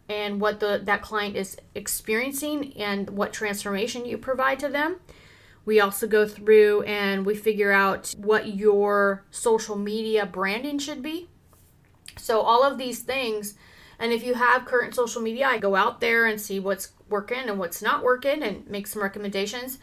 and 0.10 0.42
what 0.42 0.60
the 0.60 0.82
that 0.84 1.02
client 1.02 1.36
is 1.36 1.58
experiencing 1.76 2.76
and 2.78 3.10
what 3.12 3.34
transformation 3.34 4.06
you 4.06 4.18
provide 4.18 4.60
to 4.60 4.70
them. 4.70 5.00
We 5.66 5.80
also 5.80 6.08
go 6.08 6.28
through 6.28 6.84
and 6.84 7.26
we 7.26 7.36
figure 7.36 7.72
out 7.72 8.14
what 8.18 8.56
your 8.56 9.26
social 9.32 9.78
media 9.78 10.26
branding 10.26 10.80
should 10.80 11.02
be. 11.02 11.30
So 12.18 12.42
all 12.42 12.64
of 12.64 12.78
these 12.78 13.00
things 13.00 13.56
and 14.00 14.12
if 14.12 14.24
you 14.24 14.34
have 14.34 14.66
current 14.66 14.96
social 14.96 15.22
media, 15.22 15.48
I 15.48 15.58
go 15.58 15.76
out 15.76 16.02
there 16.02 16.26
and 16.26 16.40
see 16.40 16.60
what's 16.60 16.92
working 17.10 17.48
and 17.48 17.58
what's 17.58 17.82
not 17.82 18.04
working 18.04 18.44
and 18.44 18.68
make 18.68 18.88
some 18.88 19.02
recommendations. 19.02 19.80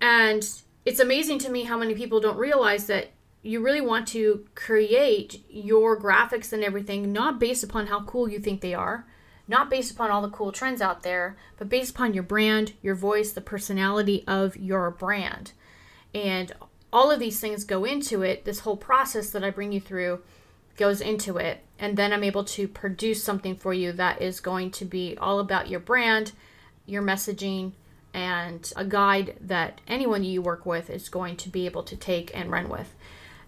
And 0.00 0.46
it's 0.84 1.00
amazing 1.00 1.38
to 1.40 1.50
me 1.50 1.64
how 1.64 1.78
many 1.78 1.94
people 1.94 2.20
don't 2.20 2.36
realize 2.36 2.86
that 2.88 3.12
you 3.42 3.60
really 3.60 3.80
want 3.80 4.06
to 4.08 4.46
create 4.54 5.44
your 5.48 5.98
graphics 5.98 6.52
and 6.52 6.62
everything 6.62 7.12
not 7.12 7.40
based 7.40 7.64
upon 7.64 7.86
how 7.86 8.02
cool 8.02 8.28
you 8.28 8.38
think 8.38 8.60
they 8.60 8.74
are, 8.74 9.06
not 9.48 9.70
based 9.70 9.92
upon 9.92 10.10
all 10.10 10.22
the 10.22 10.30
cool 10.30 10.52
trends 10.52 10.80
out 10.80 11.02
there, 11.02 11.36
but 11.58 11.68
based 11.68 11.92
upon 11.92 12.14
your 12.14 12.22
brand, 12.22 12.72
your 12.82 12.94
voice, 12.94 13.32
the 13.32 13.40
personality 13.40 14.24
of 14.26 14.56
your 14.56 14.90
brand. 14.90 15.52
And 16.14 16.52
all 16.92 17.10
of 17.10 17.20
these 17.20 17.40
things 17.40 17.64
go 17.64 17.84
into 17.84 18.22
it. 18.22 18.44
This 18.44 18.60
whole 18.60 18.76
process 18.76 19.30
that 19.30 19.44
I 19.44 19.50
bring 19.50 19.72
you 19.72 19.80
through 19.80 20.22
goes 20.76 21.00
into 21.00 21.36
it 21.36 21.62
and 21.82 21.96
then 21.96 22.12
I'm 22.12 22.22
able 22.22 22.44
to 22.44 22.68
produce 22.68 23.24
something 23.24 23.56
for 23.56 23.74
you 23.74 23.90
that 23.92 24.22
is 24.22 24.38
going 24.38 24.70
to 24.70 24.84
be 24.84 25.18
all 25.18 25.40
about 25.40 25.68
your 25.68 25.80
brand, 25.80 26.30
your 26.86 27.02
messaging, 27.02 27.72
and 28.14 28.72
a 28.76 28.84
guide 28.84 29.36
that 29.40 29.80
anyone 29.88 30.22
you 30.22 30.40
work 30.42 30.64
with 30.64 30.88
is 30.88 31.08
going 31.08 31.36
to 31.38 31.48
be 31.48 31.66
able 31.66 31.82
to 31.82 31.96
take 31.96 32.30
and 32.34 32.52
run 32.52 32.68
with. 32.68 32.94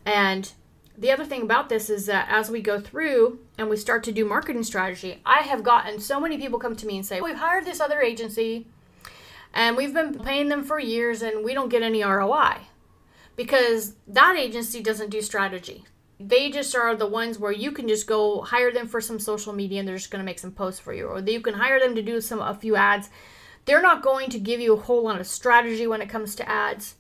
And 0.05 0.51
the 0.97 1.11
other 1.11 1.25
thing 1.25 1.43
about 1.43 1.69
this 1.69 1.91
is 1.91 2.07
that 2.07 2.29
as 2.31 2.51
we 2.51 2.61
go 2.61 2.81
through 2.81 3.41
and 3.59 3.69
we 3.69 3.77
start 3.77 4.05
to 4.05 4.13
do 4.13 4.25
marketing 4.25 4.63
strategy, 4.63 5.21
I 5.27 5.41
have 5.41 5.65
gotten 5.65 6.01
so 6.01 6.21
many 6.21 6.39
people 6.39 6.59
come 6.59 6.77
to 6.77 6.87
me 6.87 6.97
and 6.97 7.07
say, 7.07 7.21
We've 7.21 7.37
hired 7.37 7.65
this 7.65 7.81
other 7.81 8.01
agency 8.01 8.67
and 9.53 9.77
we've 9.77 9.95
been 9.95 10.19
paying 10.19 10.49
them 10.49 10.65
for 10.65 10.79
years 10.79 11.23
and 11.23 11.45
we 11.45 11.55
don't 11.55 11.69
get 11.69 11.83
any 11.83 12.03
ROI 12.03 12.59
because 13.37 13.95
that 14.07 14.37
agency 14.37 14.83
doesn't 14.83 15.11
do 15.11 15.21
strategy. 15.21 15.85
They 16.21 16.51
just 16.51 16.75
are 16.77 16.95
the 16.95 17.07
ones 17.07 17.39
where 17.39 17.53
you 17.53 17.73
can 17.73 17.89
just 17.89 18.07
go 18.07 18.43
hire 18.43 18.73
them 18.73 18.87
for 18.87 19.01
some 19.01 19.19
social 19.19 19.53
media 19.53 19.81
and 19.81 19.89
they're 19.89 19.97
just 19.97 20.11
going 20.11 20.23
to 20.23 20.27
make 20.27 20.39
some 20.39 20.53
posts 20.53 20.81
for 20.81 20.93
you, 20.93 21.07
or 21.07 21.19
you 21.19 21.41
can 21.41 21.55
hire 21.55 21.81
them 21.81 21.97
to 21.97 22.03
do 22.03 22.21
some 22.21 22.41
a 22.41 22.55
few 22.55 22.77
ads. 22.77 23.11
They're 23.65 23.83
not 23.83 24.03
going 24.03 24.31
to 24.31 24.39
give 24.39 24.61
you 24.61 24.75
a 24.75 24.81
whole 24.81 25.05
lot 25.05 25.21
of 25.21 25.27
strategy 25.27 25.87
when 25.87 26.03
it 26.03 26.09
comes 26.09 26.35
to 26.37 26.49
ads. 26.49 26.95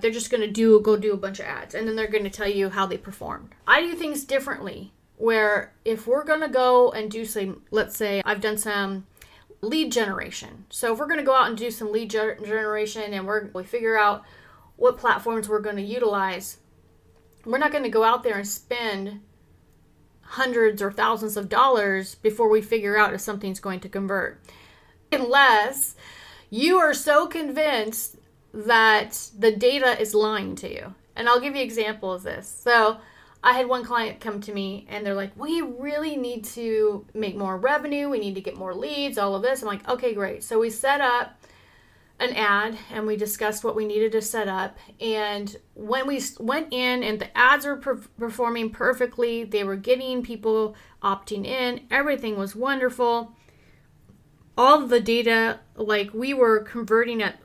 They're 0.00 0.10
just 0.10 0.30
going 0.30 0.42
to 0.42 0.50
do 0.50 0.80
go 0.80 0.96
do 0.96 1.12
a 1.12 1.16
bunch 1.16 1.40
of 1.40 1.46
ads 1.46 1.74
and 1.74 1.86
then 1.86 1.96
they're 1.96 2.08
going 2.08 2.24
to 2.24 2.30
tell 2.30 2.48
you 2.48 2.70
how 2.70 2.86
they 2.86 2.98
performed. 2.98 3.54
I 3.66 3.82
do 3.82 3.94
things 3.94 4.24
differently 4.24 4.92
where 5.16 5.72
if 5.84 6.06
we're 6.06 6.24
going 6.24 6.40
to 6.40 6.48
go 6.48 6.90
and 6.92 7.10
do 7.10 7.24
some 7.24 7.62
let's 7.70 7.96
say 7.96 8.22
I've 8.24 8.40
done 8.40 8.56
some 8.56 9.06
lead 9.60 9.92
generation. 9.92 10.64
So 10.70 10.92
if 10.92 10.98
we're 10.98 11.06
going 11.06 11.18
to 11.18 11.24
go 11.24 11.34
out 11.34 11.48
and 11.48 11.56
do 11.56 11.70
some 11.70 11.92
lead 11.92 12.10
generation 12.10 13.12
and 13.12 13.26
we're 13.26 13.50
we 13.52 13.64
figure 13.64 13.98
out 13.98 14.24
what 14.76 14.98
platforms 14.98 15.48
we're 15.48 15.60
going 15.60 15.76
to 15.76 15.82
utilize, 15.82 16.58
we're 17.44 17.58
not 17.58 17.72
going 17.72 17.84
to 17.84 17.90
go 17.90 18.04
out 18.04 18.22
there 18.22 18.38
and 18.38 18.48
spend 18.48 19.20
hundreds 20.22 20.80
or 20.80 20.92
thousands 20.92 21.36
of 21.36 21.48
dollars 21.48 22.14
before 22.14 22.48
we 22.48 22.62
figure 22.62 22.96
out 22.96 23.12
if 23.12 23.20
something's 23.20 23.60
going 23.60 23.80
to 23.80 23.88
convert. 23.88 24.40
Unless 25.12 25.96
you 26.48 26.78
are 26.78 26.94
so 26.94 27.26
convinced 27.26 28.16
that 28.52 29.30
the 29.38 29.52
data 29.52 30.00
is 30.00 30.14
lying 30.14 30.54
to 30.56 30.72
you. 30.72 30.94
And 31.16 31.28
I'll 31.28 31.40
give 31.40 31.54
you 31.54 31.60
an 31.60 31.66
example 31.66 32.12
of 32.12 32.22
this. 32.22 32.48
So 32.48 32.98
I 33.42 33.52
had 33.52 33.68
one 33.68 33.84
client 33.84 34.20
come 34.20 34.40
to 34.42 34.52
me 34.52 34.86
and 34.88 35.04
they're 35.04 35.14
like, 35.14 35.32
We 35.36 35.60
really 35.62 36.16
need 36.16 36.44
to 36.46 37.06
make 37.14 37.36
more 37.36 37.56
revenue. 37.56 38.08
We 38.08 38.18
need 38.18 38.34
to 38.34 38.40
get 38.40 38.56
more 38.56 38.74
leads, 38.74 39.18
all 39.18 39.34
of 39.34 39.42
this. 39.42 39.62
I'm 39.62 39.68
like, 39.68 39.88
Okay, 39.88 40.14
great. 40.14 40.42
So 40.42 40.58
we 40.58 40.70
set 40.70 41.00
up 41.00 41.40
an 42.18 42.34
ad 42.34 42.76
and 42.92 43.06
we 43.06 43.16
discussed 43.16 43.64
what 43.64 43.74
we 43.74 43.86
needed 43.86 44.12
to 44.12 44.20
set 44.20 44.46
up. 44.46 44.76
And 45.00 45.56
when 45.74 46.06
we 46.06 46.22
went 46.38 46.68
in 46.70 47.02
and 47.02 47.18
the 47.18 47.36
ads 47.36 47.64
were 47.64 47.76
per- 47.76 48.02
performing 48.18 48.70
perfectly, 48.70 49.44
they 49.44 49.64
were 49.64 49.76
getting 49.76 50.22
people 50.22 50.74
opting 51.02 51.46
in, 51.46 51.86
everything 51.90 52.36
was 52.36 52.54
wonderful. 52.54 53.32
All 54.58 54.86
the 54.86 55.00
data, 55.00 55.60
like 55.76 56.12
we 56.12 56.34
were 56.34 56.60
converting 56.60 57.22
at 57.22 57.40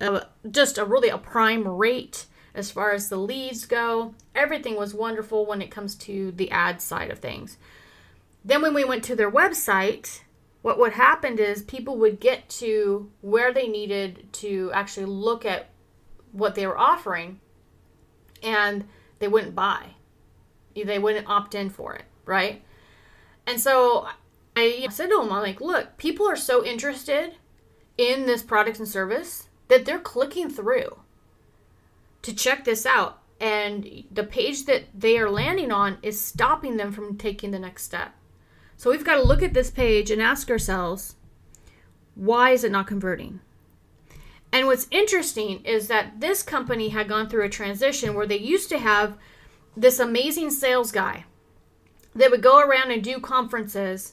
a, 0.00 0.26
just 0.50 0.78
a 0.78 0.84
really 0.84 1.08
a 1.08 1.18
prime 1.18 1.66
rate 1.66 2.26
as 2.54 2.70
far 2.70 2.92
as 2.92 3.08
the 3.08 3.16
leads 3.16 3.66
go. 3.66 4.14
Everything 4.34 4.76
was 4.76 4.94
wonderful 4.94 5.46
when 5.46 5.60
it 5.60 5.70
comes 5.70 5.94
to 5.96 6.32
the 6.32 6.50
ad 6.50 6.80
side 6.80 7.10
of 7.10 7.18
things. 7.18 7.56
Then 8.44 8.62
when 8.62 8.74
we 8.74 8.84
went 8.84 9.02
to 9.04 9.16
their 9.16 9.30
website, 9.30 10.20
what 10.62 10.78
would 10.78 10.92
happen 10.92 11.38
is 11.38 11.62
people 11.62 11.98
would 11.98 12.20
get 12.20 12.48
to 12.48 13.10
where 13.20 13.52
they 13.52 13.68
needed 13.68 14.32
to 14.34 14.70
actually 14.72 15.06
look 15.06 15.44
at 15.44 15.70
what 16.32 16.54
they 16.54 16.66
were 16.66 16.78
offering 16.78 17.40
and 18.42 18.86
they 19.18 19.28
wouldn't 19.28 19.54
buy. 19.54 19.94
They 20.74 20.98
wouldn't 20.98 21.28
opt 21.28 21.54
in 21.54 21.70
for 21.70 21.94
it, 21.94 22.04
right? 22.24 22.62
And 23.46 23.60
so 23.60 24.08
I 24.56 24.86
said 24.90 25.10
to 25.10 25.16
them, 25.16 25.32
I'm 25.32 25.42
like, 25.42 25.60
look, 25.60 25.96
people 25.96 26.28
are 26.28 26.36
so 26.36 26.64
interested 26.64 27.34
in 27.96 28.26
this 28.26 28.42
product 28.42 28.78
and 28.78 28.88
service 28.88 29.48
that 29.68 29.84
they're 29.84 29.98
clicking 29.98 30.50
through 30.50 30.98
to 32.22 32.34
check 32.34 32.64
this 32.64 32.86
out. 32.86 33.20
And 33.40 34.04
the 34.10 34.24
page 34.24 34.64
that 34.66 34.84
they 34.94 35.18
are 35.18 35.30
landing 35.30 35.72
on 35.72 35.98
is 36.02 36.20
stopping 36.20 36.76
them 36.76 36.92
from 36.92 37.18
taking 37.18 37.50
the 37.50 37.58
next 37.58 37.82
step. 37.82 38.14
So 38.76 38.90
we've 38.90 39.04
got 39.04 39.16
to 39.16 39.22
look 39.22 39.42
at 39.42 39.54
this 39.54 39.70
page 39.70 40.10
and 40.10 40.22
ask 40.22 40.50
ourselves, 40.50 41.16
why 42.14 42.50
is 42.50 42.64
it 42.64 42.72
not 42.72 42.86
converting? 42.86 43.40
And 44.52 44.66
what's 44.66 44.86
interesting 44.90 45.64
is 45.64 45.88
that 45.88 46.20
this 46.20 46.42
company 46.42 46.90
had 46.90 47.08
gone 47.08 47.28
through 47.28 47.44
a 47.44 47.48
transition 47.48 48.14
where 48.14 48.26
they 48.26 48.38
used 48.38 48.68
to 48.68 48.78
have 48.78 49.18
this 49.76 49.98
amazing 49.98 50.50
sales 50.50 50.92
guy 50.92 51.24
that 52.14 52.30
would 52.30 52.42
go 52.42 52.60
around 52.60 52.92
and 52.92 53.02
do 53.02 53.18
conferences 53.18 54.12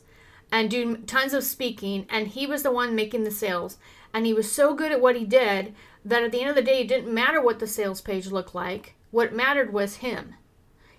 and 0.52 0.70
do 0.70 0.98
tons 0.98 1.34
of 1.34 1.44
speaking, 1.44 2.08
and 2.10 2.30
he 2.30 2.48
was 2.48 2.64
the 2.64 2.72
one 2.72 2.96
making 2.96 3.24
the 3.24 3.32
sales. 3.32 3.78
And 4.14 4.26
he 4.26 4.34
was 4.34 4.52
so 4.52 4.74
good 4.74 4.92
at 4.92 5.02
what 5.02 5.16
he 5.16 5.26
did 5.26 5.74
that 6.04 6.24
at 6.24 6.32
the 6.32 6.42
end 6.42 6.50
of 6.50 6.56
the 6.56 6.62
day, 6.62 6.82
it 6.82 6.88
didn't 6.88 7.14
matter 7.14 7.42
what 7.42 7.60
the 7.60 7.68
sales 7.68 8.02
page 8.02 8.28
looked 8.28 8.56
like. 8.56 8.96
What 9.12 9.34
mattered 9.34 9.74
was 9.74 9.98
him. 9.98 10.36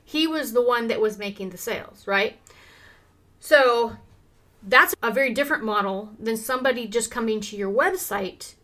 He 0.04 0.26
was 0.26 0.52
the 0.52 0.62
one 0.62 0.88
that 0.88 1.00
was 1.00 1.18
making 1.18 1.50
the 1.50 1.58
sales, 1.58 2.06
right? 2.06 2.38
So 3.40 3.96
that's 4.62 4.94
a 5.02 5.10
very 5.10 5.32
different 5.32 5.64
model 5.64 6.10
than 6.18 6.36
somebody 6.36 6.86
just 6.86 7.10
coming 7.10 7.40
to 7.40 7.56
your 7.56 7.72
website 7.72 8.54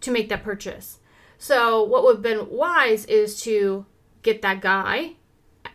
to 0.00 0.10
make 0.10 0.28
that 0.28 0.42
purchase. 0.42 0.98
So, 1.38 1.82
what 1.82 2.04
would 2.04 2.16
have 2.16 2.22
been 2.22 2.48
wise 2.50 3.04
is 3.04 3.40
to 3.42 3.84
get 4.22 4.40
that 4.42 4.60
guy, 4.60 5.12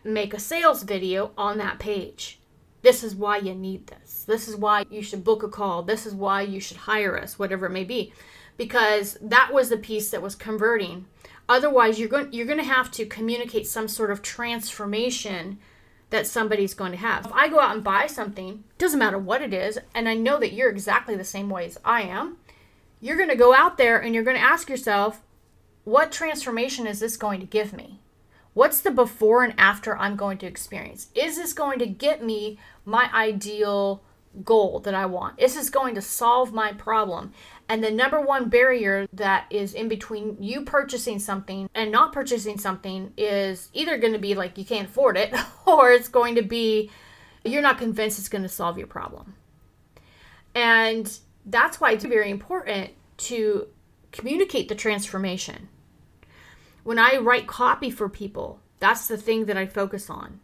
make 0.02 0.34
a 0.34 0.40
sales 0.40 0.82
video 0.82 1.32
on 1.38 1.58
that 1.58 1.78
page. 1.78 2.39
This 2.82 3.04
is 3.04 3.14
why 3.14 3.38
you 3.38 3.54
need 3.54 3.86
this. 3.86 4.24
This 4.26 4.48
is 4.48 4.56
why 4.56 4.84
you 4.90 5.02
should 5.02 5.24
book 5.24 5.42
a 5.42 5.48
call. 5.48 5.82
This 5.82 6.06
is 6.06 6.14
why 6.14 6.42
you 6.42 6.60
should 6.60 6.78
hire 6.78 7.18
us, 7.18 7.38
whatever 7.38 7.66
it 7.66 7.70
may 7.70 7.84
be. 7.84 8.12
Because 8.56 9.18
that 9.20 9.52
was 9.52 9.68
the 9.68 9.76
piece 9.76 10.10
that 10.10 10.22
was 10.22 10.34
converting. 10.34 11.06
Otherwise, 11.48 11.98
you're 11.98 12.08
going 12.08 12.32
you're 12.32 12.46
going 12.46 12.58
to 12.58 12.64
have 12.64 12.90
to 12.92 13.06
communicate 13.06 13.66
some 13.66 13.88
sort 13.88 14.10
of 14.10 14.22
transformation 14.22 15.58
that 16.10 16.26
somebody's 16.26 16.74
going 16.74 16.92
to 16.92 16.98
have. 16.98 17.26
If 17.26 17.32
I 17.32 17.48
go 17.48 17.60
out 17.60 17.74
and 17.74 17.84
buy 17.84 18.06
something, 18.06 18.64
doesn't 18.78 18.98
matter 18.98 19.18
what 19.18 19.42
it 19.42 19.54
is, 19.54 19.78
and 19.94 20.08
I 20.08 20.14
know 20.14 20.38
that 20.38 20.52
you're 20.52 20.70
exactly 20.70 21.16
the 21.16 21.24
same 21.24 21.48
way 21.48 21.66
as 21.66 21.78
I 21.84 22.02
am, 22.02 22.36
you're 23.00 23.16
going 23.16 23.28
to 23.28 23.36
go 23.36 23.54
out 23.54 23.78
there 23.78 23.98
and 23.98 24.14
you're 24.14 24.24
going 24.24 24.36
to 24.36 24.42
ask 24.42 24.68
yourself, 24.68 25.22
what 25.84 26.12
transformation 26.12 26.86
is 26.86 27.00
this 27.00 27.16
going 27.16 27.40
to 27.40 27.46
give 27.46 27.72
me? 27.72 28.00
What's 28.52 28.80
the 28.80 28.90
before 28.90 29.44
and 29.44 29.54
after 29.58 29.96
I'm 29.96 30.16
going 30.16 30.38
to 30.38 30.46
experience? 30.46 31.08
Is 31.14 31.36
this 31.36 31.52
going 31.52 31.78
to 31.78 31.86
get 31.86 32.24
me 32.24 32.58
my 32.84 33.08
ideal 33.14 34.02
goal 34.44 34.80
that 34.80 34.94
I 34.94 35.06
want? 35.06 35.38
Is 35.38 35.54
this 35.54 35.70
going 35.70 35.94
to 35.94 36.02
solve 36.02 36.52
my 36.52 36.72
problem? 36.72 37.32
And 37.68 37.82
the 37.82 37.90
number 37.90 38.20
one 38.20 38.48
barrier 38.48 39.06
that 39.12 39.46
is 39.50 39.74
in 39.74 39.88
between 39.88 40.36
you 40.40 40.62
purchasing 40.62 41.18
something 41.18 41.70
and 41.74 41.92
not 41.92 42.12
purchasing 42.12 42.58
something 42.58 43.12
is 43.16 43.70
either 43.72 43.98
going 43.98 44.12
to 44.12 44.18
be 44.18 44.34
like 44.34 44.58
you 44.58 44.64
can't 44.64 44.88
afford 44.88 45.16
it, 45.16 45.32
or 45.66 45.92
it's 45.92 46.08
going 46.08 46.34
to 46.34 46.42
be 46.42 46.90
you're 47.44 47.62
not 47.62 47.78
convinced 47.78 48.18
it's 48.18 48.28
going 48.28 48.42
to 48.42 48.48
solve 48.48 48.76
your 48.76 48.86
problem. 48.86 49.34
And 50.54 51.18
that's 51.46 51.80
why 51.80 51.92
it's 51.92 52.04
very 52.04 52.30
important 52.30 52.90
to 53.16 53.68
communicate 54.12 54.68
the 54.68 54.74
transformation. 54.74 55.68
When 56.82 56.98
I 56.98 57.16
write 57.16 57.46
copy 57.46 57.90
for 57.90 58.08
people, 58.08 58.60
that's 58.78 59.06
the 59.08 59.16
thing 59.16 59.46
that 59.46 59.56
I 59.56 59.66
focus 59.66 60.08
on. 60.08 60.40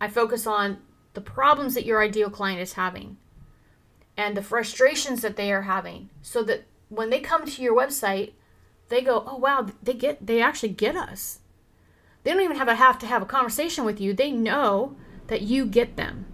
I 0.00 0.08
focus 0.08 0.46
on 0.46 0.78
the 1.14 1.20
problems 1.20 1.74
that 1.74 1.86
your 1.86 2.02
ideal 2.02 2.30
client 2.30 2.60
is 2.60 2.74
having 2.74 3.16
and 4.16 4.36
the 4.36 4.42
frustrations 4.42 5.22
that 5.22 5.36
they 5.36 5.52
are 5.52 5.62
having 5.62 6.10
so 6.22 6.42
that 6.44 6.64
when 6.88 7.10
they 7.10 7.20
come 7.20 7.44
to 7.44 7.62
your 7.62 7.76
website 7.76 8.32
they 8.88 9.02
go 9.02 9.24
oh 9.26 9.36
wow 9.36 9.66
they 9.82 9.94
get 9.94 10.24
they 10.24 10.40
actually 10.40 10.70
get 10.70 10.96
us. 10.96 11.40
They 12.24 12.32
don't 12.32 12.42
even 12.42 12.56
have, 12.56 12.68
a, 12.68 12.74
have 12.74 12.98
to 12.98 13.06
have 13.06 13.22
a 13.22 13.26
conversation 13.26 13.84
with 13.84 14.00
you. 14.00 14.12
They 14.12 14.30
know 14.30 14.96
that 15.28 15.42
you 15.42 15.64
get 15.64 15.96
them. 15.96 16.26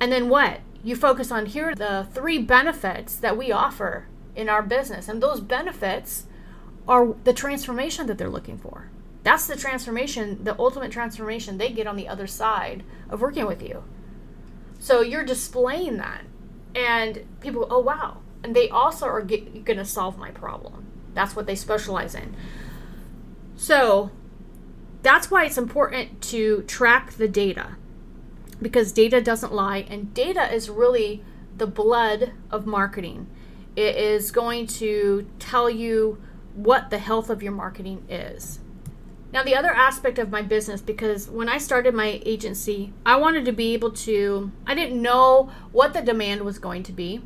And 0.00 0.12
then 0.12 0.28
what? 0.28 0.60
You 0.82 0.96
focus 0.96 1.30
on 1.30 1.46
here 1.46 1.70
are 1.70 1.74
the 1.74 2.06
three 2.12 2.38
benefits 2.38 3.16
that 3.16 3.36
we 3.36 3.50
offer 3.50 4.08
in 4.36 4.48
our 4.48 4.62
business. 4.62 5.08
And 5.08 5.22
those 5.22 5.40
benefits 5.40 6.26
are 6.86 7.14
the 7.24 7.32
transformation 7.32 8.06
that 8.06 8.18
they're 8.18 8.28
looking 8.28 8.58
for. 8.58 8.88
That's 9.22 9.46
the 9.46 9.56
transformation 9.56 10.44
the 10.44 10.58
ultimate 10.58 10.92
transformation 10.92 11.56
they 11.56 11.70
get 11.70 11.86
on 11.86 11.96
the 11.96 12.08
other 12.08 12.26
side 12.26 12.84
of 13.08 13.20
working 13.20 13.46
with 13.46 13.62
you. 13.62 13.84
So 14.78 15.00
you're 15.00 15.24
displaying 15.24 15.96
that 15.96 16.24
and 16.74 17.24
people 17.40 17.66
oh 17.70 17.80
wow. 17.80 18.18
And 18.42 18.54
they 18.54 18.68
also 18.68 19.06
are 19.06 19.22
going 19.22 19.64
to 19.64 19.84
solve 19.86 20.18
my 20.18 20.30
problem. 20.30 20.86
That's 21.14 21.34
what 21.34 21.46
they 21.46 21.54
specialize 21.54 22.14
in. 22.14 22.36
So 23.56 24.10
that's 25.02 25.30
why 25.30 25.46
it's 25.46 25.56
important 25.56 26.20
to 26.22 26.62
track 26.62 27.12
the 27.12 27.28
data 27.28 27.76
because 28.60 28.92
data 28.92 29.20
doesn't 29.20 29.52
lie 29.52 29.86
and 29.88 30.12
data 30.12 30.52
is 30.52 30.68
really 30.68 31.22
the 31.56 31.66
blood 31.66 32.32
of 32.50 32.66
marketing. 32.66 33.28
It 33.76 33.96
is 33.96 34.30
going 34.30 34.66
to 34.66 35.26
tell 35.38 35.70
you 35.70 36.20
what 36.54 36.90
the 36.90 36.98
health 36.98 37.30
of 37.30 37.42
your 37.42 37.52
marketing 37.52 38.04
is 38.08 38.60
now, 39.34 39.42
the 39.42 39.56
other 39.56 39.72
aspect 39.72 40.20
of 40.20 40.30
my 40.30 40.42
business, 40.42 40.80
because 40.80 41.28
when 41.28 41.48
I 41.48 41.58
started 41.58 41.92
my 41.92 42.22
agency, 42.24 42.92
I 43.04 43.16
wanted 43.16 43.44
to 43.46 43.52
be 43.52 43.74
able 43.74 43.90
to, 43.90 44.52
I 44.64 44.76
didn't 44.76 45.02
know 45.02 45.50
what 45.72 45.92
the 45.92 46.00
demand 46.00 46.42
was 46.42 46.60
going 46.60 46.84
to 46.84 46.92
be. 46.92 47.20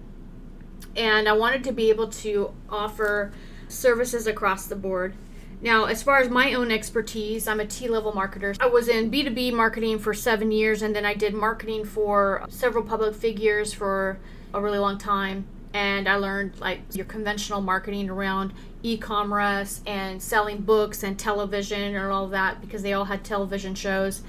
And 0.96 1.28
I 1.28 1.34
wanted 1.34 1.62
to 1.64 1.72
be 1.72 1.90
able 1.90 2.08
to 2.08 2.54
offer 2.70 3.30
services 3.68 4.26
across 4.26 4.66
the 4.66 4.74
board. 4.74 5.16
Now, 5.60 5.84
as 5.84 6.02
far 6.02 6.16
as 6.16 6.30
my 6.30 6.54
own 6.54 6.70
expertise, 6.70 7.46
I'm 7.46 7.60
a 7.60 7.66
T 7.66 7.88
level 7.88 8.12
marketer. 8.12 8.56
I 8.58 8.68
was 8.68 8.88
in 8.88 9.10
B2B 9.10 9.52
marketing 9.52 9.98
for 9.98 10.14
seven 10.14 10.50
years, 10.50 10.80
and 10.80 10.96
then 10.96 11.04
I 11.04 11.12
did 11.12 11.34
marketing 11.34 11.84
for 11.84 12.42
several 12.48 12.84
public 12.84 13.16
figures 13.16 13.74
for 13.74 14.18
a 14.54 14.62
really 14.62 14.78
long 14.78 14.96
time. 14.96 15.46
And 15.78 16.08
I 16.08 16.16
learned 16.16 16.58
like 16.58 16.80
your 16.90 17.04
conventional 17.04 17.60
marketing 17.60 18.10
around 18.10 18.52
e 18.82 18.98
commerce 18.98 19.80
and 19.86 20.20
selling 20.20 20.62
books 20.62 21.04
and 21.04 21.16
television 21.16 21.94
and 21.94 22.12
all 22.12 22.26
that 22.30 22.60
because 22.60 22.82
they 22.82 22.92
all 22.92 23.04
had 23.04 23.22
television 23.22 23.76
shows. 23.76 24.22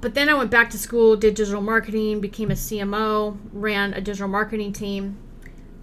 But 0.00 0.14
then 0.14 0.28
I 0.28 0.34
went 0.34 0.50
back 0.50 0.70
to 0.70 0.78
school, 0.78 1.14
did 1.14 1.36
digital 1.36 1.60
marketing, 1.60 2.18
became 2.20 2.50
a 2.50 2.54
CMO, 2.54 3.38
ran 3.52 3.94
a 3.94 4.00
digital 4.00 4.26
marketing 4.26 4.72
team, 4.72 5.16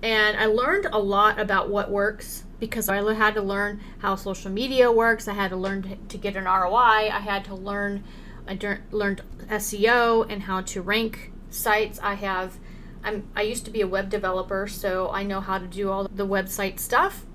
and 0.03 0.35
I 0.35 0.45
learned 0.47 0.87
a 0.91 0.99
lot 0.99 1.39
about 1.39 1.69
what 1.69 1.89
works 1.89 2.43
because 2.59 2.89
I 2.89 2.97
had 3.13 3.33
to 3.35 3.41
learn 3.41 3.79
how 3.99 4.17
social 4.17 4.51
media 4.51 4.91
works. 4.91 5.29
I 5.29 5.35
had 5.35 5.51
to 5.51 5.55
learn 5.55 5.99
to 6.09 6.17
get 6.17 6.35
an 6.35 6.43
ROI. 6.43 7.09
I 7.13 7.21
had 7.23 7.45
to 7.45 7.55
learn, 7.55 8.03
I 8.45 8.59
learned 8.91 9.21
SEO 9.47 10.29
and 10.29 10.43
how 10.43 10.59
to 10.61 10.81
rank 10.81 11.31
sites. 11.49 11.97
I 12.03 12.15
have, 12.15 12.57
I'm, 13.05 13.27
I 13.35 13.43
used 13.43 13.63
to 13.65 13.71
be 13.71 13.81
a 13.81 13.87
web 13.87 14.09
developer, 14.09 14.67
so 14.67 15.09
I 15.11 15.23
know 15.23 15.39
how 15.39 15.59
to 15.59 15.67
do 15.67 15.91
all 15.91 16.07
the 16.07 16.25
website 16.25 16.79
stuff 16.79 17.25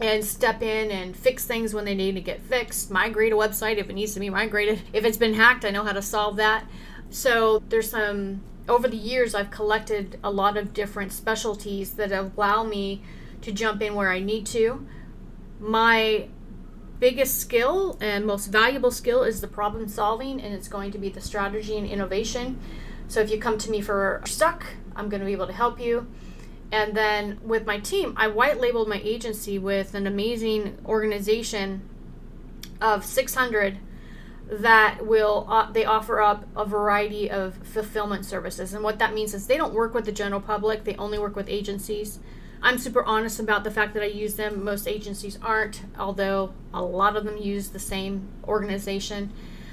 and 0.00 0.24
step 0.24 0.62
in 0.62 0.90
and 0.90 1.14
fix 1.14 1.44
things 1.44 1.74
when 1.74 1.84
they 1.84 1.94
need 1.94 2.14
to 2.14 2.20
get 2.20 2.40
fixed, 2.40 2.90
migrate 2.90 3.32
a 3.32 3.36
website 3.36 3.76
if 3.76 3.90
it 3.90 3.92
needs 3.92 4.14
to 4.14 4.20
be 4.20 4.30
migrated. 4.30 4.80
If 4.92 5.04
it's 5.04 5.18
been 5.18 5.34
hacked, 5.34 5.64
I 5.64 5.70
know 5.70 5.84
how 5.84 5.92
to 5.92 6.00
solve 6.00 6.36
that. 6.36 6.64
So 7.10 7.62
there's 7.68 7.90
some 7.90 8.42
over 8.68 8.86
the 8.86 8.96
years 8.96 9.34
I've 9.34 9.50
collected 9.50 10.18
a 10.22 10.30
lot 10.30 10.56
of 10.56 10.72
different 10.72 11.12
specialties 11.12 11.94
that 11.94 12.12
allow 12.12 12.62
me 12.62 13.02
to 13.42 13.52
jump 13.52 13.82
in 13.82 13.94
where 13.94 14.10
I 14.10 14.20
need 14.20 14.46
to. 14.46 14.86
My 15.58 16.28
biggest 17.00 17.38
skill 17.38 17.98
and 18.00 18.26
most 18.26 18.46
valuable 18.46 18.90
skill 18.90 19.24
is 19.24 19.40
the 19.40 19.48
problem 19.48 19.88
solving 19.88 20.40
and 20.40 20.54
it's 20.54 20.68
going 20.68 20.92
to 20.92 20.98
be 20.98 21.08
the 21.08 21.20
strategy 21.20 21.76
and 21.76 21.86
innovation. 21.86 22.60
So 23.08 23.20
if 23.20 23.30
you 23.30 23.38
come 23.38 23.58
to 23.58 23.70
me 23.70 23.80
for 23.80 24.22
stuck, 24.24 24.64
I'm 25.00 25.08
going 25.08 25.20
to 25.20 25.26
be 25.26 25.32
able 25.32 25.46
to 25.46 25.52
help 25.52 25.80
you. 25.80 26.06
And 26.70 26.96
then 26.96 27.40
with 27.42 27.66
my 27.66 27.80
team, 27.80 28.14
I 28.16 28.28
white 28.28 28.60
labeled 28.60 28.88
my 28.88 29.00
agency 29.02 29.58
with 29.58 29.94
an 29.94 30.06
amazing 30.06 30.78
organization 30.86 31.82
of 32.80 33.04
600 33.04 33.78
that 34.50 35.06
will 35.06 35.46
uh, 35.48 35.70
they 35.70 35.84
offer 35.84 36.20
up 36.20 36.44
a 36.56 36.64
variety 36.64 37.30
of 37.30 37.54
fulfillment 37.56 38.24
services. 38.24 38.74
And 38.74 38.84
what 38.84 38.98
that 38.98 39.14
means 39.14 39.32
is 39.32 39.46
they 39.46 39.56
don't 39.56 39.74
work 39.74 39.94
with 39.94 40.04
the 40.04 40.12
general 40.12 40.40
public, 40.40 40.84
they 40.84 40.96
only 40.96 41.18
work 41.18 41.34
with 41.34 41.48
agencies. 41.48 42.18
I'm 42.62 42.76
super 42.76 43.02
honest 43.04 43.40
about 43.40 43.64
the 43.64 43.70
fact 43.70 43.94
that 43.94 44.02
I 44.02 44.06
use 44.06 44.34
them. 44.34 44.62
Most 44.62 44.86
agencies 44.86 45.38
aren't, 45.42 45.82
although 45.98 46.52
a 46.74 46.82
lot 46.82 47.16
of 47.16 47.24
them 47.24 47.38
use 47.38 47.70
the 47.70 47.78
same 47.78 48.28
organization. 48.44 49.32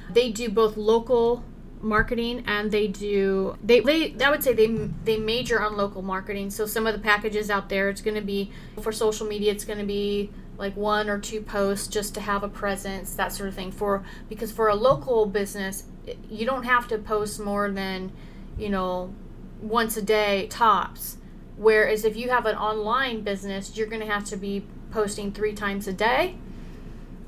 They 0.09 0.31
do 0.31 0.49
both 0.49 0.77
local 0.77 1.43
marketing 1.81 2.43
and 2.47 2.71
they 2.71 2.87
do 2.87 3.57
they, 3.63 3.79
they 3.81 4.15
I 4.23 4.29
would 4.31 4.43
say 4.43 4.53
they 4.53 4.67
they 5.03 5.17
major 5.17 5.61
on 5.61 5.77
local 5.77 6.01
marketing. 6.01 6.49
So 6.49 6.65
some 6.65 6.87
of 6.87 6.93
the 6.93 6.99
packages 6.99 7.49
out 7.49 7.69
there 7.69 7.89
it's 7.89 8.01
going 8.01 8.15
to 8.15 8.21
be 8.21 8.51
for 8.81 8.91
social 8.91 9.27
media 9.27 9.51
it's 9.51 9.65
going 9.65 9.79
to 9.79 9.85
be 9.85 10.31
like 10.57 10.75
one 10.75 11.07
or 11.07 11.19
two 11.19 11.41
posts 11.41 11.87
just 11.87 12.15
to 12.15 12.21
have 12.21 12.41
a 12.43 12.49
presence, 12.49 13.13
that 13.13 13.31
sort 13.31 13.47
of 13.49 13.55
thing 13.55 13.71
for 13.71 14.03
because 14.27 14.51
for 14.51 14.67
a 14.69 14.75
local 14.75 15.25
business 15.27 15.83
you 16.29 16.45
don't 16.45 16.63
have 16.63 16.87
to 16.87 16.97
post 16.97 17.39
more 17.39 17.69
than, 17.69 18.11
you 18.57 18.69
know, 18.69 19.13
once 19.61 19.97
a 19.97 20.01
day 20.01 20.47
tops. 20.47 21.17
Whereas 21.57 22.05
if 22.05 22.15
you 22.15 22.29
have 22.29 22.45
an 22.45 22.55
online 22.55 23.21
business, 23.21 23.75
you're 23.75 23.87
going 23.87 24.01
to 24.01 24.07
have 24.07 24.25
to 24.25 24.37
be 24.37 24.65
posting 24.91 25.31
3 25.31 25.53
times 25.53 25.87
a 25.87 25.93
day 25.93 26.37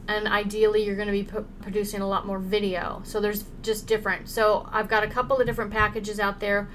and 0.09 0.27
ideally 0.27 0.83
you're 0.83 0.95
going 0.95 1.07
to 1.07 1.11
be 1.11 1.23
p- 1.23 1.45
producing 1.61 2.01
a 2.01 2.07
lot 2.07 2.25
more 2.25 2.39
video. 2.39 2.99
So 3.05 3.21
there's 3.21 3.45
just 3.61 3.85
different. 3.85 4.27
So 4.27 4.67
I've 4.71 4.87
got 4.87 5.03
a 5.03 5.07
couple 5.07 5.37
of 5.37 5.45
different 5.45 5.69
packages 5.69 6.19
out 6.19 6.39
there. 6.39 6.67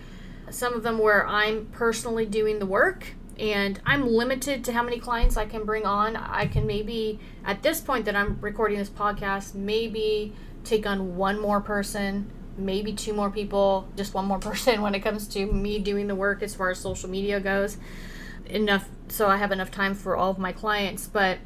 Some 0.51 0.73
of 0.75 0.85
them 0.85 0.99
where 0.99 1.27
I'm 1.27 1.67
personally 1.67 2.27
doing 2.27 2.61
the 2.61 2.67
work 2.67 3.09
and 3.37 3.81
I'm 3.85 4.07
limited 4.07 4.63
to 4.67 4.73
how 4.73 4.85
many 4.85 5.01
clients 5.01 5.37
I 5.37 5.47
can 5.47 5.65
bring 5.65 5.85
on. 5.85 6.15
I 6.15 6.47
can 6.47 6.65
maybe 6.65 7.19
at 7.45 7.65
this 7.65 7.81
point 7.81 8.05
that 8.05 8.15
I'm 8.15 8.39
recording 8.41 8.79
this 8.79 8.89
podcast, 8.89 9.57
maybe 9.57 10.33
take 10.63 10.87
on 10.87 11.17
one 11.17 11.41
more 11.41 11.61
person, 11.61 12.31
maybe 12.57 12.93
two 12.93 13.15
more 13.15 13.31
people, 13.31 13.89
just 13.97 14.15
one 14.15 14.27
more 14.27 14.39
person 14.51 14.81
when 14.81 14.95
it 14.95 15.01
comes 15.01 15.27
to 15.29 15.45
me 15.45 15.81
doing 15.81 16.07
the 16.07 16.15
work 16.15 16.41
as 16.41 16.55
far 16.55 16.71
as 16.71 16.79
social 16.79 17.11
media 17.11 17.41
goes. 17.41 17.79
Enough 18.47 18.89
so 19.09 19.27
I 19.27 19.39
have 19.39 19.51
enough 19.51 19.73
time 19.73 19.95
for 19.95 20.15
all 20.15 20.31
of 20.31 20.39
my 20.39 20.53
clients, 20.53 21.09
but 21.09 21.39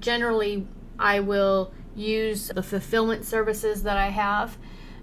generally 0.00 0.66
I 0.98 1.20
will 1.20 1.72
use 1.96 2.48
the 2.48 2.62
fulfillment 2.62 3.24
services 3.24 3.82
that 3.84 3.96
I 3.96 4.08
have, 4.08 4.56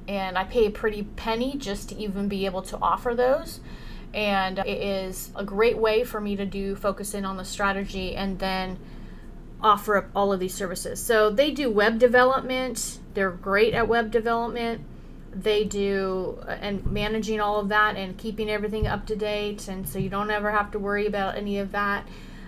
and 0.08 0.38
I 0.38 0.44
pay 0.44 0.66
a 0.66 0.72
pretty 0.72 1.04
penny 1.04 1.56
just 1.58 1.90
to 1.90 1.96
even 1.98 2.28
be 2.28 2.46
able 2.46 2.62
to 2.64 2.78
offer 2.82 3.16
those. 3.16 3.60
And 4.14 4.60
it 4.60 4.68
is 4.68 5.32
a 5.36 5.44
great 5.44 5.78
way 5.78 6.04
for 6.04 6.20
me 6.20 6.36
to 6.36 6.46
do 6.46 6.76
focus 6.76 7.14
in 7.14 7.24
on 7.24 7.38
the 7.38 7.46
strategy 7.46 8.16
and 8.16 8.40
then 8.40 8.78
offer 9.62 9.96
up 9.98 10.10
all 10.16 10.34
of 10.34 10.40
these 10.40 10.54
services. 10.54 11.02
So 11.02 11.30
they 11.30 11.52
do 11.52 11.70
web 11.70 11.98
development, 12.00 13.00
they're 13.14 13.32
great 13.32 13.74
at 13.74 13.88
web 13.88 14.12
development. 14.12 14.82
They 15.34 15.64
do 15.64 16.44
uh, 16.46 16.52
and 16.60 16.86
managing 16.86 17.40
all 17.40 17.58
of 17.58 17.70
that 17.70 17.96
and 17.96 18.18
keeping 18.18 18.50
everything 18.50 18.86
up 18.86 19.06
to 19.06 19.16
date, 19.16 19.70
and 19.70 19.88
so 19.88 19.98
you 19.98 20.10
don't 20.10 20.30
ever 20.30 20.52
have 20.52 20.72
to 20.72 20.80
worry 20.80 21.08
about 21.08 21.38
any 21.38 21.58
of 21.58 21.72
that 21.72 22.06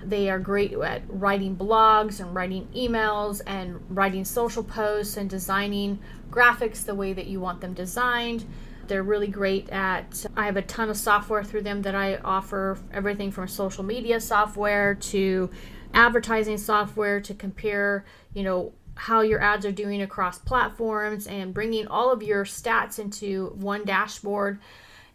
they 0.09 0.29
are 0.29 0.39
great 0.39 0.73
at 0.73 1.01
writing 1.07 1.55
blogs 1.55 2.19
and 2.19 2.33
writing 2.35 2.67
emails 2.75 3.41
and 3.45 3.79
writing 3.89 4.25
social 4.25 4.63
posts 4.63 5.17
and 5.17 5.29
designing 5.29 5.99
graphics 6.29 6.85
the 6.85 6.95
way 6.95 7.13
that 7.13 7.27
you 7.27 7.39
want 7.39 7.61
them 7.61 7.73
designed. 7.73 8.45
They're 8.87 9.03
really 9.03 9.27
great 9.27 9.69
at, 9.69 10.25
I 10.35 10.45
have 10.45 10.57
a 10.57 10.61
ton 10.61 10.89
of 10.89 10.97
software 10.97 11.43
through 11.43 11.61
them 11.61 11.83
that 11.83 11.95
I 11.95 12.17
offer 12.17 12.77
everything 12.91 13.31
from 13.31 13.47
social 13.47 13.83
media 13.83 14.19
software 14.19 14.95
to 14.95 15.49
advertising 15.93 16.57
software 16.57 17.21
to 17.21 17.33
compare, 17.33 18.05
you 18.33 18.43
know, 18.43 18.73
how 18.95 19.21
your 19.21 19.41
ads 19.41 19.65
are 19.65 19.71
doing 19.71 20.01
across 20.01 20.37
platforms 20.37 21.27
and 21.27 21.53
bringing 21.53 21.87
all 21.87 22.11
of 22.11 22.21
your 22.21 22.45
stats 22.45 22.99
into 22.99 23.47
one 23.55 23.85
dashboard. 23.85 24.59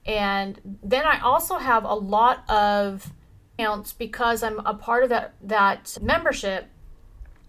And 0.06 0.78
then 0.82 1.04
I 1.04 1.20
also 1.20 1.58
have 1.58 1.84
a 1.84 1.94
lot 1.94 2.48
of 2.48 3.12
accounts 3.58 3.92
because 3.92 4.42
I'm 4.42 4.60
a 4.60 4.74
part 4.74 5.02
of 5.02 5.10
that 5.10 5.34
that 5.42 5.98
membership. 6.00 6.68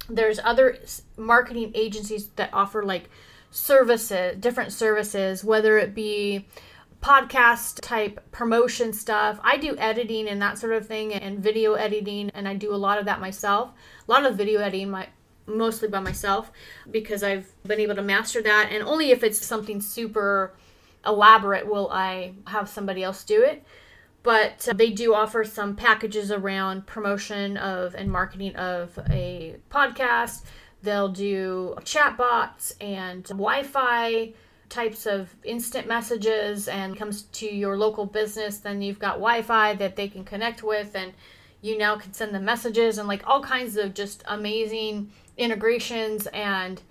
There's 0.09 0.39
other 0.43 0.77
marketing 1.17 1.71
agencies 1.75 2.29
that 2.29 2.49
offer 2.51 2.83
like 2.83 3.09
services, 3.51 4.37
different 4.39 4.71
services, 4.71 5.43
whether 5.43 5.77
it 5.77 5.93
be 5.93 6.47
podcast 7.01 7.79
type 7.81 8.19
promotion 8.31 8.91
stuff. 8.91 9.39
I 9.43 9.57
do 9.57 9.77
editing 9.77 10.27
and 10.27 10.41
that 10.41 10.57
sort 10.57 10.73
of 10.73 10.87
thing 10.87 11.13
and 11.13 11.39
video 11.39 11.73
editing 11.73 12.29
and 12.31 12.47
I 12.47 12.55
do 12.55 12.73
a 12.73 12.75
lot 12.75 12.99
of 12.99 13.05
that 13.05 13.21
myself. 13.21 13.71
A 14.07 14.11
lot 14.11 14.25
of 14.25 14.35
video 14.35 14.59
editing 14.59 14.89
my 14.89 15.07
mostly 15.45 15.87
by 15.87 15.99
myself 15.99 16.51
because 16.91 17.23
I've 17.23 17.51
been 17.63 17.79
able 17.79 17.95
to 17.95 18.03
master 18.03 18.41
that 18.41 18.69
and 18.71 18.83
only 18.83 19.11
if 19.11 19.23
it's 19.23 19.43
something 19.43 19.81
super 19.81 20.53
elaborate 21.05 21.65
will 21.65 21.89
I 21.91 22.33
have 22.47 22.69
somebody 22.69 23.03
else 23.03 23.23
do 23.23 23.41
it 23.41 23.63
but 24.23 24.67
uh, 24.67 24.73
they 24.73 24.89
do 24.91 25.13
offer 25.13 25.43
some 25.43 25.75
packages 25.75 26.31
around 26.31 26.85
promotion 26.85 27.57
of 27.57 27.95
and 27.95 28.11
marketing 28.11 28.55
of 28.55 28.97
a 29.09 29.55
podcast. 29.69 30.43
They'll 30.81 31.09
do 31.09 31.75
chatbots 31.81 32.73
and 32.81 33.23
Wi-Fi 33.25 34.33
types 34.69 35.05
of 35.05 35.35
instant 35.43 35.87
messages 35.87 36.67
and 36.67 36.95
comes 36.95 37.23
to 37.23 37.47
your 37.47 37.75
local 37.75 38.05
business 38.05 38.59
then 38.59 38.83
you've 38.83 38.99
got 38.99 39.13
Wi-Fi 39.13 39.73
that 39.73 39.95
they 39.95 40.07
can 40.07 40.23
connect 40.23 40.61
with 40.61 40.95
and 40.95 41.13
you 41.61 41.75
now 41.75 41.97
can 41.97 42.13
send 42.13 42.33
them 42.33 42.45
messages 42.45 42.99
and 42.99 43.07
like 43.07 43.25
all 43.25 43.41
kinds 43.41 43.77
of 43.77 43.95
just 43.95 44.23
amazing 44.27 45.11
integrations 45.37 46.27
and 46.27 46.81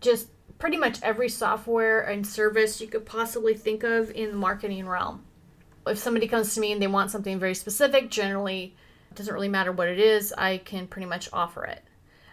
just 0.00 0.28
pretty 0.58 0.76
much 0.76 1.00
every 1.02 1.28
software 1.28 2.00
and 2.00 2.26
service 2.26 2.80
you 2.80 2.88
could 2.88 3.06
possibly 3.06 3.54
think 3.54 3.84
of 3.84 4.10
in 4.10 4.32
the 4.32 4.36
marketing 4.36 4.86
realm 4.88 5.24
if 5.90 5.98
somebody 5.98 6.26
comes 6.26 6.54
to 6.54 6.60
me 6.60 6.72
and 6.72 6.80
they 6.80 6.86
want 6.86 7.10
something 7.10 7.38
very 7.38 7.54
specific, 7.54 8.10
generally 8.10 8.76
it 9.10 9.16
doesn't 9.16 9.34
really 9.34 9.48
matter 9.48 9.72
what 9.72 9.88
it 9.88 9.98
is, 9.98 10.32
I 10.36 10.58
can 10.58 10.86
pretty 10.86 11.06
much 11.06 11.28
offer 11.32 11.64
it. 11.64 11.82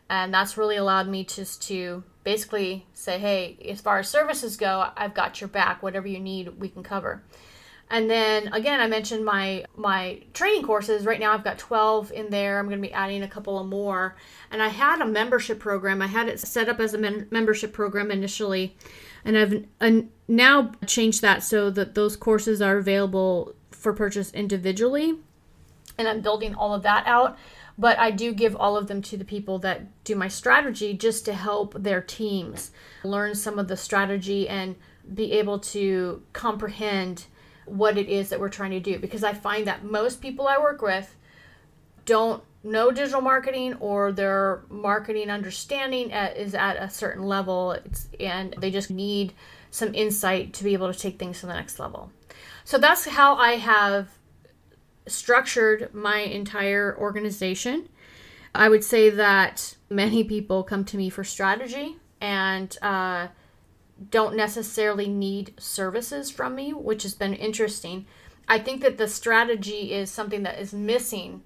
And 0.10 0.34
that's 0.34 0.58
really 0.58 0.78
allowed 0.78 1.08
me 1.08 1.26
just 1.26 1.62
to 1.64 2.04
basically 2.24 2.86
say, 2.94 3.20
hey, 3.20 3.58
as 3.70 3.82
far 3.82 4.00
as 4.00 4.10
services 4.10 4.56
go, 4.58 4.90
I've 4.96 5.14
got 5.14 5.42
your 5.42 5.48
back. 5.48 5.84
Whatever 5.84 6.08
you 6.08 6.20
need, 6.20 6.60
we 6.60 6.70
can 6.70 6.84
cover. 6.84 7.24
And 7.90 8.10
then 8.10 8.54
again, 8.54 8.82
I 8.82 8.88
mentioned 8.88 9.24
my 9.24 9.66
my 9.76 10.22
training 10.34 10.64
courses. 10.64 11.06
Right 11.06 11.20
now, 11.20 11.34
I've 11.34 11.44
got 11.44 11.58
12 11.58 12.12
in 12.12 12.30
there. 12.30 12.60
I'm 12.60 12.68
going 12.68 12.82
to 12.82 12.88
be 12.88 12.94
adding 12.94 13.24
a 13.24 13.30
couple 13.30 13.60
of 13.60 13.68
more. 13.68 14.18
And 14.52 14.62
I 14.62 14.68
had 14.68 15.00
a 15.00 15.06
membership 15.06 15.60
program. 15.60 16.02
I 16.02 16.08
had 16.08 16.28
it 16.28 16.40
set 16.40 16.68
up 16.68 16.80
as 16.80 16.94
a 16.94 16.98
men- 16.98 17.28
membership 17.32 17.72
program 17.72 18.12
initially, 18.12 18.76
and 19.28 19.38
I've 19.38 19.66
uh, 19.82 20.08
now 20.28 20.72
changed 20.86 21.22
that 21.22 21.44
so 21.44 21.70
that 21.72 21.96
those 21.96 22.16
courses 22.16 22.62
are 22.62 22.78
available 22.78 23.54
for 23.72 23.92
purchase 23.92 24.32
individually. 24.32 25.16
And 25.98 26.08
I'm 26.08 26.22
building 26.22 26.56
all 26.56 26.74
of 26.74 26.84
that 26.84 27.06
out. 27.06 27.38
but 27.78 28.00
I 28.00 28.10
do 28.10 28.34
give 28.34 28.56
all 28.56 28.76
of 28.76 28.88
them 28.88 29.02
to 29.04 29.18
the 29.18 29.26
people 29.26 29.60
that 29.60 30.04
do 30.04 30.16
my 30.16 30.28
strategy 30.28 30.94
just 30.94 31.26
to 31.26 31.34
help 31.34 31.76
their 31.76 32.02
teams 32.02 32.72
learn 33.04 33.36
some 33.36 33.60
of 33.60 33.68
the 33.68 33.78
strategy 33.78 34.50
and 34.50 34.76
be 35.14 35.34
able 35.34 35.60
to 35.60 36.24
comprehend 36.34 37.26
what 37.66 37.98
it 37.98 38.08
is 38.10 38.30
that 38.30 38.40
we're 38.40 38.50
trying 38.50 38.72
to 38.72 38.80
do 38.80 38.98
because 38.98 39.24
I 39.24 39.34
find 39.34 39.68
that 39.68 39.84
most 39.84 40.22
people 40.22 40.48
I 40.48 40.58
work 40.58 40.82
with 40.82 41.16
don't 42.06 42.42
know 42.64 42.92
digital 42.92 43.22
marketing 43.22 43.76
or 43.76 44.12
their 44.12 44.64
marketing 44.70 45.30
understanding 45.30 46.12
at, 46.12 46.38
is 46.38 46.54
at 46.54 46.76
a 46.76 46.90
certain 46.90 47.24
level 47.24 47.72
it's, 47.72 48.08
and 48.20 48.56
they 48.60 48.72
just 48.72 48.90
need 48.90 49.34
some 49.72 49.94
insight 49.94 50.54
to 50.54 50.64
be 50.64 50.74
able 50.74 50.92
to 50.92 51.00
take 51.00 51.20
things 51.20 51.40
to 51.40 51.46
the 51.46 51.54
next 51.54 51.80
level. 51.80 52.12
So 52.64 52.78
that's 52.78 53.06
how 53.06 53.36
I 53.36 53.54
have 53.54 54.10
structured 55.08 55.94
my 55.94 56.20
entire 56.20 56.98
organization. 56.98 57.90
I 58.54 58.70
would 58.70 58.84
say 58.84 59.10
that 59.10 59.76
many 59.90 60.24
people 60.24 60.64
come 60.64 60.84
to 60.86 60.98
me 60.98 61.10
for 61.10 61.24
strategy 61.24 61.98
and 62.20 62.76
uh, 62.82 63.28
don't 64.10 64.36
necessarily 64.36 65.08
need 65.08 65.54
services 65.60 66.32
from 66.32 66.56
me, 66.56 66.74
which 66.74 67.04
has 67.04 67.14
been 67.14 67.34
interesting. 67.34 68.06
I 68.48 68.60
think 68.60 68.82
that 68.82 68.98
the 68.98 69.08
strategy 69.08 69.94
is 69.94 70.10
something 70.10 70.44
that 70.44 70.60
is 70.60 70.74
missing 70.74 71.44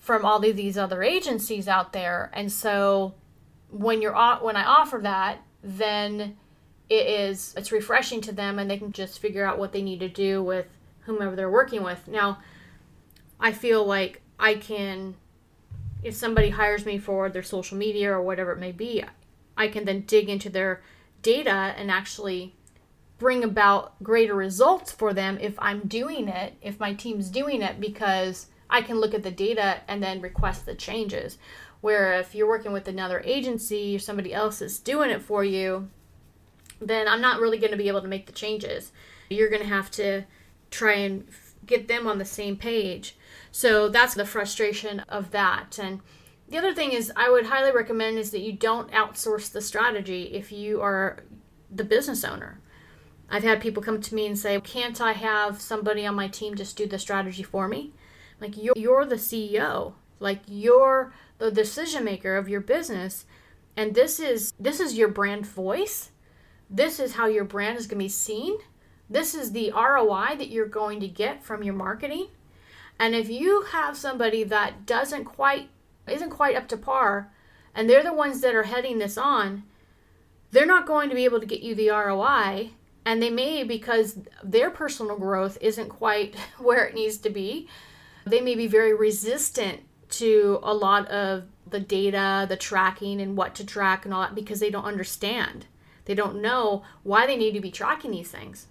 from 0.00 0.24
all 0.24 0.44
of 0.44 0.56
these 0.56 0.76
other 0.76 1.02
agencies 1.02 1.68
out 1.68 1.92
there, 1.92 2.30
and 2.32 2.50
so 2.50 3.14
when 3.70 4.02
you're 4.02 4.16
when 4.40 4.56
I 4.56 4.64
offer 4.64 4.98
that, 5.02 5.38
then 5.62 6.36
it 6.88 7.06
is 7.06 7.54
it's 7.56 7.70
refreshing 7.70 8.20
to 8.22 8.32
them, 8.32 8.58
and 8.58 8.68
they 8.68 8.78
can 8.78 8.92
just 8.92 9.20
figure 9.20 9.44
out 9.44 9.58
what 9.58 9.72
they 9.72 9.82
need 9.82 10.00
to 10.00 10.08
do 10.08 10.42
with 10.42 10.66
whomever 11.00 11.36
they're 11.36 11.50
working 11.50 11.82
with. 11.82 12.08
Now, 12.08 12.38
I 13.38 13.52
feel 13.52 13.84
like 13.84 14.20
I 14.38 14.54
can, 14.54 15.14
if 16.02 16.14
somebody 16.14 16.50
hires 16.50 16.84
me 16.84 16.98
for 16.98 17.28
their 17.28 17.42
social 17.42 17.76
media 17.76 18.12
or 18.12 18.22
whatever 18.22 18.52
it 18.52 18.58
may 18.58 18.72
be, 18.72 19.04
I 19.56 19.68
can 19.68 19.84
then 19.84 20.02
dig 20.02 20.28
into 20.28 20.50
their 20.50 20.82
data 21.22 21.74
and 21.76 21.90
actually 21.90 22.54
bring 23.18 23.44
about 23.44 24.02
greater 24.02 24.34
results 24.34 24.90
for 24.90 25.12
them 25.12 25.36
if 25.40 25.54
I'm 25.58 25.80
doing 25.86 26.28
it, 26.28 26.54
if 26.62 26.80
my 26.80 26.94
team's 26.94 27.28
doing 27.28 27.60
it, 27.60 27.78
because 27.78 28.46
I 28.70 28.82
can 28.82 29.00
look 29.00 29.12
at 29.12 29.22
the 29.22 29.30
data 29.30 29.80
and 29.88 30.02
then 30.02 30.20
request 30.20 30.64
the 30.64 30.74
changes. 30.74 31.36
Where 31.80 32.12
if 32.14 32.34
you're 32.34 32.48
working 32.48 32.72
with 32.72 32.88
another 32.88 33.22
agency 33.24 33.96
or 33.96 33.98
somebody 33.98 34.32
else 34.32 34.62
is 34.62 34.78
doing 34.78 35.10
it 35.10 35.22
for 35.22 35.42
you, 35.42 35.88
then 36.80 37.08
I'm 37.08 37.20
not 37.20 37.40
really 37.40 37.58
going 37.58 37.72
to 37.72 37.76
be 37.76 37.88
able 37.88 38.02
to 38.02 38.08
make 38.08 38.26
the 38.26 38.32
changes. 38.32 38.92
You're 39.28 39.50
going 39.50 39.62
to 39.62 39.68
have 39.68 39.90
to 39.92 40.24
try 40.70 40.94
and 40.94 41.26
get 41.66 41.88
them 41.88 42.06
on 42.06 42.18
the 42.18 42.24
same 42.24 42.56
page. 42.56 43.16
So 43.50 43.88
that's 43.88 44.14
the 44.14 44.24
frustration 44.24 45.00
of 45.00 45.30
that. 45.30 45.78
And 45.78 46.00
the 46.48 46.58
other 46.58 46.74
thing 46.74 46.92
is 46.92 47.12
I 47.16 47.30
would 47.30 47.46
highly 47.46 47.72
recommend 47.72 48.18
is 48.18 48.30
that 48.30 48.40
you 48.40 48.52
don't 48.52 48.90
outsource 48.92 49.50
the 49.50 49.60
strategy 49.60 50.24
if 50.32 50.52
you 50.52 50.80
are 50.80 51.24
the 51.70 51.84
business 51.84 52.24
owner. 52.24 52.60
I've 53.28 53.44
had 53.44 53.60
people 53.60 53.82
come 53.82 54.00
to 54.00 54.14
me 54.14 54.26
and 54.26 54.38
say, 54.38 54.60
"Can't 54.60 55.00
I 55.00 55.12
have 55.12 55.60
somebody 55.60 56.04
on 56.04 56.16
my 56.16 56.26
team 56.26 56.56
just 56.56 56.76
do 56.76 56.86
the 56.86 56.98
strategy 56.98 57.44
for 57.44 57.68
me?" 57.68 57.92
Like 58.40 58.56
you're, 58.56 58.74
you're 58.76 59.04
the 59.04 59.16
CEO. 59.16 59.94
Like 60.18 60.40
you're 60.46 61.12
the 61.38 61.50
decision 61.50 62.04
maker 62.04 62.36
of 62.36 62.48
your 62.48 62.60
business 62.60 63.24
and 63.76 63.94
this 63.94 64.20
is 64.20 64.52
this 64.58 64.80
is 64.80 64.94
your 64.94 65.08
brand 65.08 65.46
voice. 65.46 66.10
This 66.68 67.00
is 67.00 67.14
how 67.14 67.26
your 67.26 67.44
brand 67.44 67.78
is 67.78 67.86
going 67.86 67.98
to 67.98 68.04
be 68.04 68.08
seen. 68.08 68.58
This 69.08 69.34
is 69.34 69.52
the 69.52 69.72
ROI 69.72 70.36
that 70.36 70.50
you're 70.50 70.66
going 70.66 71.00
to 71.00 71.08
get 71.08 71.42
from 71.42 71.62
your 71.62 71.74
marketing. 71.74 72.28
And 72.98 73.14
if 73.14 73.28
you 73.28 73.62
have 73.72 73.96
somebody 73.96 74.44
that 74.44 74.84
doesn't 74.86 75.24
quite 75.24 75.70
isn't 76.06 76.30
quite 76.30 76.56
up 76.56 76.68
to 76.68 76.76
par 76.76 77.32
and 77.74 77.88
they're 77.88 78.02
the 78.02 78.12
ones 78.12 78.40
that 78.40 78.54
are 78.54 78.64
heading 78.64 78.98
this 78.98 79.16
on, 79.16 79.62
they're 80.50 80.66
not 80.66 80.86
going 80.86 81.08
to 81.08 81.14
be 81.14 81.24
able 81.24 81.40
to 81.40 81.46
get 81.46 81.62
you 81.62 81.74
the 81.74 81.88
ROI 81.88 82.70
and 83.04 83.22
they 83.22 83.30
may 83.30 83.64
because 83.64 84.18
their 84.44 84.70
personal 84.70 85.16
growth 85.16 85.56
isn't 85.60 85.88
quite 85.88 86.34
where 86.58 86.84
it 86.84 86.94
needs 86.94 87.16
to 87.18 87.30
be. 87.30 87.68
They 88.26 88.40
may 88.40 88.54
be 88.54 88.66
very 88.66 88.94
resistant 88.94 89.80
to 90.10 90.58
a 90.62 90.74
lot 90.74 91.08
of 91.08 91.44
the 91.68 91.80
data, 91.80 92.46
the 92.48 92.56
tracking 92.56 93.20
and 93.20 93.36
what 93.36 93.54
to 93.56 93.64
track 93.64 94.04
and 94.04 94.12
all 94.12 94.22
that 94.22 94.34
because 94.34 94.60
they 94.60 94.70
don't 94.70 94.84
understand. 94.84 95.66
They 96.04 96.14
don't 96.14 96.42
know 96.42 96.82
why 97.02 97.26
they 97.26 97.36
need 97.36 97.52
to 97.52 97.60
be 97.60 97.70
tracking 97.70 98.10
these 98.10 98.30
things. 98.30 98.66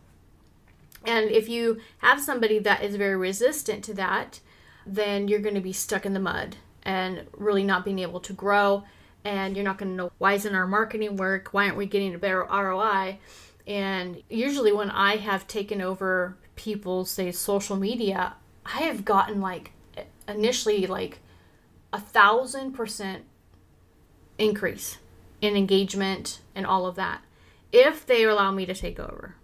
And 1.05 1.29
if 1.31 1.47
you 1.47 1.79
have 1.99 2.19
somebody 2.19 2.59
that 2.59 2.83
is 2.83 2.95
very 2.95 3.15
resistant 3.15 3.83
to 3.85 3.93
that, 3.95 4.41
then 4.85 5.27
you're 5.27 5.39
going 5.39 5.55
to 5.55 5.61
be 5.61 5.73
stuck 5.73 6.05
in 6.05 6.13
the 6.13 6.19
mud 6.19 6.57
and 6.83 7.25
really 7.37 7.63
not 7.63 7.85
being 7.85 7.99
able 7.99 8.19
to 8.21 8.33
grow. 8.33 8.83
And 9.23 9.55
you're 9.55 9.65
not 9.65 9.77
going 9.77 9.91
to 9.91 9.95
know 9.95 10.11
why 10.17 10.33
isn't 10.33 10.55
our 10.55 10.67
marketing 10.67 11.17
work? 11.17 11.49
Why 11.51 11.65
aren't 11.65 11.77
we 11.77 11.85
getting 11.85 12.15
a 12.15 12.17
better 12.17 12.43
ROI? 12.43 13.19
And 13.67 14.23
usually, 14.29 14.71
when 14.71 14.89
I 14.89 15.17
have 15.17 15.47
taken 15.47 15.81
over 15.81 16.37
people's, 16.55 17.11
say, 17.11 17.31
social 17.31 17.75
media, 17.75 18.33
I 18.73 18.81
have 18.81 19.03
gotten 19.03 19.41
like 19.41 19.71
initially 20.27 20.85
like 20.87 21.19
a 21.91 21.99
thousand 21.99 22.73
percent 22.73 23.23
increase 24.37 24.97
in 25.41 25.55
engagement 25.55 26.41
and 26.53 26.65
all 26.65 26.85
of 26.85 26.95
that 26.95 27.21
if 27.71 28.05
they 28.05 28.23
allow 28.23 28.51
me 28.51 28.65
to 28.65 28.73
take 28.73 28.99
over. 28.99 29.35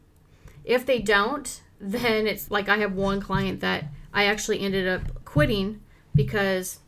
If 0.63 0.85
they 0.85 0.99
don't, 0.99 1.61
then 1.79 2.27
it's 2.27 2.49
like 2.49 2.69
I 2.69 2.77
have 2.77 2.93
one 2.93 3.21
client 3.21 3.59
that 3.61 3.85
I 4.13 4.25
actually 4.25 4.61
ended 4.61 4.87
up 4.87 5.25
quitting 5.25 5.81
because 6.13 6.79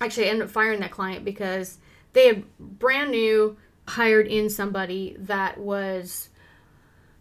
actually 0.00 0.26
I 0.26 0.30
ended 0.30 0.46
up 0.46 0.52
firing 0.52 0.80
that 0.80 0.90
client 0.90 1.24
because 1.24 1.78
they 2.12 2.26
had 2.26 2.44
brand 2.58 3.10
new 3.10 3.56
hired 3.88 4.28
in 4.28 4.48
somebody 4.48 5.16
that 5.18 5.58
was 5.58 6.28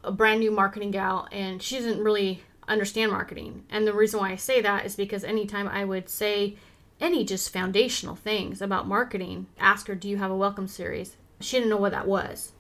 a 0.04 0.12
brand 0.12 0.40
new 0.40 0.52
marketing 0.52 0.92
gal 0.92 1.28
and 1.32 1.62
she 1.62 1.78
doesn't 1.78 2.04
really 2.04 2.44
understand 2.72 3.12
marketing. 3.12 3.66
And 3.70 3.86
the 3.86 3.94
reason 3.94 4.20
why 4.20 4.32
I 4.32 4.36
say 4.36 4.62
that 4.62 4.86
is 4.86 4.96
because 4.96 5.24
anytime 5.24 5.68
I 5.68 5.86
would 5.86 6.10
say 6.10 6.56
any 7.00 7.26
just 7.26 7.52
foundational 7.52 8.16
things 8.16 8.62
about 8.62 8.88
marketing, 8.88 9.48
ask 9.60 9.88
her, 9.88 9.96
Do 9.96 10.08
you 10.10 10.18
have 10.18 10.32
a 10.32 10.38
welcome 10.38 10.68
series? 10.68 11.18
She 11.40 11.58
didn't 11.58 11.70
know 11.70 11.78
what 11.78 11.92
that 11.92 12.08
was. 12.08 12.54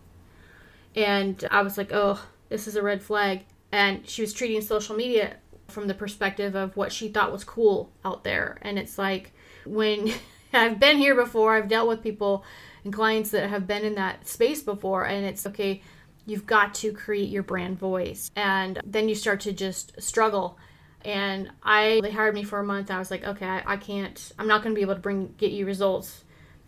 And 0.95 1.43
I 1.49 1.61
was 1.61 1.77
like, 1.77 1.91
Oh, 1.93 2.21
this 2.49 2.67
is 2.67 2.75
a 2.75 2.81
red 2.81 3.01
flag. 3.01 3.45
And 3.71 4.07
she 4.07 4.21
was 4.21 4.33
treating 4.33 4.61
social 4.61 4.95
media 4.95 5.37
from 5.67 5.87
the 5.87 5.93
perspective 5.93 6.55
of 6.55 6.75
what 6.75 6.91
she 6.91 7.07
thought 7.07 7.31
was 7.31 7.43
cool 7.43 7.91
out 8.03 8.23
there. 8.23 8.57
And 8.61 8.77
it's 8.77 8.97
like 8.97 9.31
when 9.65 10.13
I've 10.53 10.79
been 10.79 10.97
here 10.97 11.15
before, 11.15 11.55
I've 11.55 11.69
dealt 11.69 11.87
with 11.87 12.03
people 12.03 12.43
and 12.83 12.91
clients 12.91 13.31
that 13.31 13.49
have 13.49 13.67
been 13.67 13.85
in 13.85 13.95
that 13.95 14.27
space 14.27 14.61
before, 14.61 15.05
and 15.05 15.25
it's 15.25 15.45
okay, 15.45 15.81
you've 16.25 16.45
got 16.45 16.73
to 16.75 16.91
create 16.93 17.29
your 17.29 17.43
brand 17.43 17.79
voice. 17.79 18.31
And 18.35 18.79
then 18.85 19.09
you 19.09 19.15
start 19.15 19.39
to 19.41 19.53
just 19.53 20.01
struggle. 20.01 20.57
And 21.03 21.49
I, 21.63 21.99
they 22.03 22.11
hired 22.11 22.35
me 22.35 22.43
for 22.43 22.59
a 22.59 22.63
month. 22.63 22.91
I 22.91 22.99
was 22.99 23.09
like, 23.09 23.25
okay, 23.25 23.45
I, 23.45 23.63
I 23.65 23.77
can't, 23.77 24.31
I'm 24.37 24.47
not 24.47 24.63
going 24.63 24.75
to 24.75 24.79
be 24.79 24.83
able 24.83 24.95
to 24.95 25.01
bring, 25.01 25.33
get 25.37 25.51
you 25.51 25.65
results. 25.65 26.23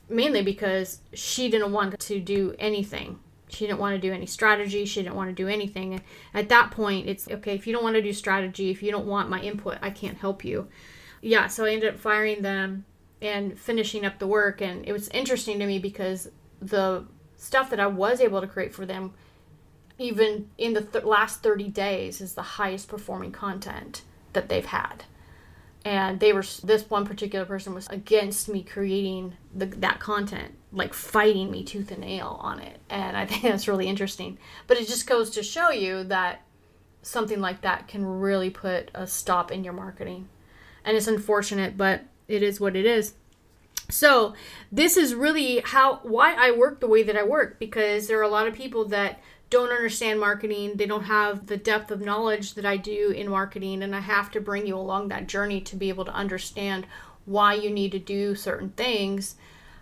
Mainly 0.10 0.42
because 0.42 1.00
she 1.14 1.50
didn't 1.50 1.72
want 1.72 2.00
to 2.00 2.20
do 2.20 2.56
anything 2.60 3.20
she 3.54 3.68
didn't 3.68 3.80
want 3.80 3.96
to 3.96 4.02
do 4.02 4.14
any 4.14 4.26
strategy. 4.26 4.86
She 4.86 5.04
didn't 5.04 5.16
want 5.16 5.30
to 5.30 5.36
do 5.36 5.48
anything. 5.48 6.02
At 6.34 6.50
that 6.50 6.72
point, 6.72 7.08
it's 7.08 7.28
okay, 7.30 7.54
if 7.54 7.68
you 7.68 7.74
don't 7.74 7.84
want 7.84 7.96
to 7.96 8.02
do 8.02 8.14
strategy, 8.14 8.72
if 8.72 8.82
you 8.82 8.92
don't 8.92 9.06
want 9.06 9.30
my 9.30 9.40
input, 9.42 9.78
I 9.82 9.92
can't 9.92 10.18
help 10.18 10.44
you. 10.44 10.68
Yeah, 11.22 11.48
so 11.48 11.66
I 11.66 11.72
ended 11.72 11.94
up 11.94 12.00
firing 12.00 12.42
them 12.42 12.86
and 13.22 13.58
finishing 13.58 14.06
up 14.06 14.20
the 14.20 14.28
work. 14.28 14.62
And 14.62 14.88
it 14.88 14.92
was 14.92 15.08
interesting 15.10 15.60
to 15.60 15.68
me 15.68 15.80
because 15.80 16.30
the 16.62 17.06
stuff 17.38 17.70
that 17.70 17.80
I 17.80 17.88
was 17.88 18.20
able 18.20 18.42
to 18.42 18.48
create 18.48 18.74
for 18.74 18.86
them, 18.86 19.14
even 20.04 20.50
in 20.58 20.74
the 20.74 20.82
th- 20.82 21.04
last 21.04 21.44
30 21.44 21.70
days, 21.70 22.22
is 22.22 22.34
the 22.34 22.42
highest 22.42 22.88
performing 22.88 23.32
content 23.32 24.02
that 24.34 24.50
they've 24.50 24.66
had. 24.66 25.06
And 25.86 26.20
they 26.20 26.32
were 26.32 26.44
this 26.64 26.90
one 26.90 27.06
particular 27.06 27.46
person 27.46 27.74
was 27.74 27.88
against 27.88 28.48
me 28.48 28.64
creating 28.64 29.36
the, 29.54 29.66
that 29.66 30.00
content 30.00 30.54
like 30.72 30.94
fighting 30.94 31.52
me 31.52 31.64
tooth 31.64 31.92
and 31.92 32.02
nail 32.02 32.38
on 32.42 32.60
it. 32.60 32.80
And 32.90 33.16
i 33.16 33.26
think 33.28 33.44
that's 33.44 33.68
really 33.68 33.88
interesting. 33.88 34.38
But 34.68 34.78
it 34.78 34.88
just 34.88 35.08
goes 35.08 35.30
to 35.32 35.44
show 35.44 35.70
you 35.70 36.04
that 36.06 36.42
something 37.02 37.42
like 37.42 37.62
that 37.62 37.88
can 37.88 38.06
really 38.06 38.50
put 38.50 38.92
a 38.94 39.06
stop 39.06 39.52
in 39.52 39.64
your 39.64 39.74
marketing. 39.74 40.30
And 40.86 40.96
it's 40.98 41.08
unfortunate 41.08 41.78
but 41.78 42.06
it 42.28 42.42
is 42.42 42.60
what 42.60 42.76
it 42.76 42.86
is. 42.86 43.14
So 43.90 44.34
this 44.72 44.96
is 44.96 45.14
really 45.14 45.60
how 45.60 46.00
why 46.04 46.34
i 46.34 46.52
work 46.52 46.80
the 46.80 46.88
way 46.88 47.04
that 47.04 47.18
i 47.18 47.24
work 47.24 47.60
because 47.60 48.08
there 48.08 48.18
are 48.20 48.24
a 48.24 48.30
lot 48.30 48.48
of 48.48 48.54
people 48.54 48.86
that 48.86 49.22
don't 49.54 49.72
understand 49.80 50.20
marketing, 50.20 50.68
they 50.76 50.88
don't 50.88 51.06
have 51.06 51.46
the 51.48 51.58
depth 51.58 51.92
of 51.92 52.02
knowledge 52.02 52.48
that 52.56 52.66
I 52.66 52.78
do 52.78 53.12
in 53.12 53.30
marketing, 53.30 53.84
and 53.84 53.96
I 53.96 54.02
have 54.02 54.30
to 54.32 54.42
bring 54.42 54.68
you 54.68 54.76
along 54.76 55.08
that 55.08 55.28
journey 55.28 55.62
to 55.62 55.76
be 55.76 55.90
able 55.90 56.06
to 56.06 56.14
understand 56.24 56.86
why 57.26 57.54
you 57.54 57.70
need 57.70 57.92
to 57.94 58.00
do 58.00 58.36
certain 58.36 58.72
things 58.72 59.36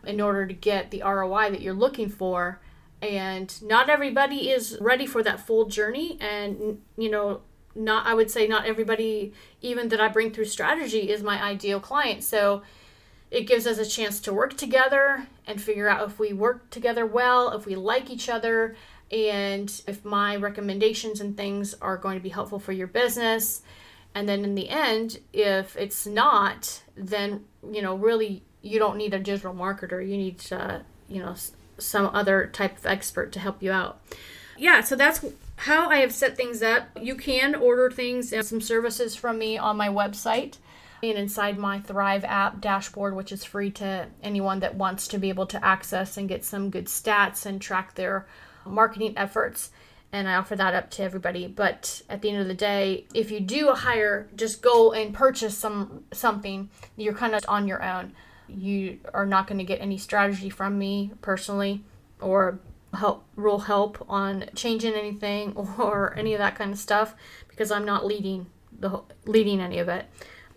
in 0.05 0.19
order 0.21 0.45
to 0.45 0.53
get 0.53 0.91
the 0.91 1.01
ROI 1.01 1.51
that 1.51 1.61
you're 1.61 1.83
looking 1.85 2.09
for. 2.09 2.59
And 3.01 3.47
not 3.61 3.89
everybody 3.89 4.51
is 4.51 4.77
ready 4.79 5.07
for 5.07 5.23
that 5.23 5.39
full 5.47 5.65
journey, 5.65 6.17
and 6.21 6.81
you 6.97 7.09
know, 7.09 7.41
not 7.73 8.05
I 8.05 8.13
would 8.13 8.29
say 8.29 8.47
not 8.47 8.65
everybody 8.65 9.33
even 9.61 9.89
that 9.89 10.01
I 10.01 10.07
bring 10.09 10.31
through 10.31 10.45
strategy 10.45 11.09
is 11.09 11.23
my 11.23 11.41
ideal 11.41 11.79
client. 11.79 12.23
So 12.23 12.61
It 13.31 13.47
gives 13.47 13.65
us 13.65 13.77
a 13.77 13.85
chance 13.85 14.19
to 14.21 14.33
work 14.33 14.57
together 14.57 15.25
and 15.47 15.59
figure 15.59 15.87
out 15.87 16.05
if 16.07 16.19
we 16.19 16.33
work 16.33 16.69
together 16.69 17.05
well, 17.05 17.51
if 17.53 17.65
we 17.65 17.75
like 17.75 18.09
each 18.09 18.27
other, 18.27 18.75
and 19.11 19.81
if 19.87 20.05
my 20.05 20.35
recommendations 20.35 21.19
and 21.19 21.35
things 21.35 21.73
are 21.81 21.97
going 21.97 22.17
to 22.17 22.23
be 22.23 22.29
helpful 22.29 22.59
for 22.59 22.71
your 22.71 22.87
business. 22.87 23.61
And 24.13 24.27
then 24.27 24.43
in 24.43 24.55
the 24.55 24.69
end, 24.69 25.19
if 25.31 25.75
it's 25.77 26.05
not, 26.05 26.83
then, 26.95 27.45
you 27.71 27.81
know, 27.81 27.95
really 27.95 28.43
you 28.61 28.79
don't 28.79 28.97
need 28.97 29.13
a 29.13 29.19
digital 29.19 29.53
marketer. 29.53 30.01
You 30.01 30.17
need, 30.17 30.43
you 31.07 31.21
know, 31.21 31.35
some 31.77 32.07
other 32.13 32.47
type 32.47 32.77
of 32.77 32.85
expert 32.85 33.31
to 33.33 33.39
help 33.39 33.61
you 33.61 33.71
out. 33.71 34.01
Yeah, 34.57 34.81
so 34.81 34.95
that's 34.95 35.25
how 35.55 35.89
I 35.89 35.97
have 35.97 36.13
set 36.13 36.37
things 36.37 36.61
up. 36.61 36.89
You 36.99 37.15
can 37.15 37.55
order 37.55 37.89
things 37.89 38.31
and 38.31 38.45
some 38.45 38.61
services 38.61 39.15
from 39.15 39.39
me 39.39 39.57
on 39.57 39.77
my 39.77 39.87
website 39.87 40.57
and 41.01 41.17
inside 41.17 41.57
my 41.57 41.79
Thrive 41.79 42.23
app 42.23 42.61
dashboard, 42.61 43.15
which 43.15 43.31
is 43.31 43.43
free 43.43 43.71
to 43.71 44.07
anyone 44.21 44.59
that 44.59 44.75
wants 44.75 45.07
to 45.07 45.17
be 45.17 45.29
able 45.29 45.47
to 45.47 45.65
access 45.65 46.17
and 46.17 46.29
get 46.29 46.45
some 46.45 46.69
good 46.69 46.85
stats 46.85 47.45
and 47.45 47.59
track 47.59 47.95
their 47.95 48.27
marketing 48.65 49.13
efforts. 49.17 49.71
And 50.13 50.27
I 50.27 50.35
offer 50.35 50.57
that 50.57 50.73
up 50.73 50.89
to 50.91 51.03
everybody. 51.03 51.47
But 51.47 52.01
at 52.09 52.21
the 52.21 52.29
end 52.29 52.41
of 52.41 52.47
the 52.47 52.53
day, 52.53 53.05
if 53.13 53.31
you 53.31 53.39
do 53.39 53.71
hire, 53.71 54.27
just 54.35 54.61
go 54.61 54.91
and 54.91 55.13
purchase 55.13 55.57
some 55.57 56.03
something, 56.11 56.69
you're 56.97 57.13
kind 57.13 57.33
of 57.33 57.45
on 57.47 57.67
your 57.67 57.81
own. 57.81 58.13
You 58.47 58.99
are 59.13 59.25
not 59.25 59.47
going 59.47 59.59
to 59.59 59.63
get 59.63 59.79
any 59.79 59.97
strategy 59.97 60.49
from 60.49 60.77
me 60.77 61.11
personally 61.21 61.83
or 62.19 62.59
help 62.93 63.23
rule 63.35 63.59
help 63.59 64.05
on 64.09 64.45
changing 64.55 64.93
anything 64.93 65.53
or 65.77 66.13
any 66.17 66.33
of 66.33 66.39
that 66.39 66.55
kind 66.55 66.71
of 66.71 66.77
stuff 66.77 67.15
because 67.47 67.71
I'm 67.71 67.85
not 67.85 68.05
leading 68.05 68.47
the 68.77 69.01
leading 69.25 69.61
any 69.61 69.79
of 69.79 69.87
it. 69.89 70.07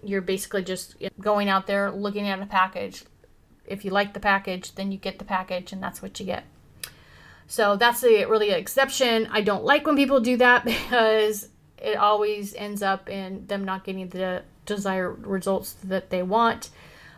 You're 0.03 0.23
basically 0.23 0.63
just 0.63 0.97
going 1.21 1.49
out 1.49 1.67
there 1.67 1.91
looking 1.91 2.29
at 2.29 2.41
a 2.41 2.47
package. 2.47 3.05
If 3.67 3.85
you 3.85 3.91
like 3.91 4.13
the 4.13 4.21
package, 4.21 4.75
then 4.75 4.93
you 4.93 4.99
get 4.99 5.19
the 5.19 5.25
package 5.25 5.73
and 5.73 5.83
that's 5.83 6.03
what 6.03 6.19
you 6.21 6.27
get. 6.27 6.45
So 7.47 7.77
that's 7.77 8.03
a 8.05 8.25
really 8.25 8.51
an 8.51 8.59
exception. 8.59 9.29
I 9.31 9.41
don't 9.41 9.65
like 9.65 9.87
when 9.87 9.97
people 9.97 10.21
do 10.21 10.37
that 10.39 10.65
because 10.65 11.49
it 11.79 11.97
always 11.97 12.55
ends 12.55 12.83
up 12.83 13.09
in 13.09 13.47
them 13.47 13.65
not 13.65 13.85
getting 13.85 14.09
the 14.09 14.43
desired 14.67 15.27
results 15.27 15.75
that 15.85 16.11
they 16.11 16.23
want. 16.23 16.71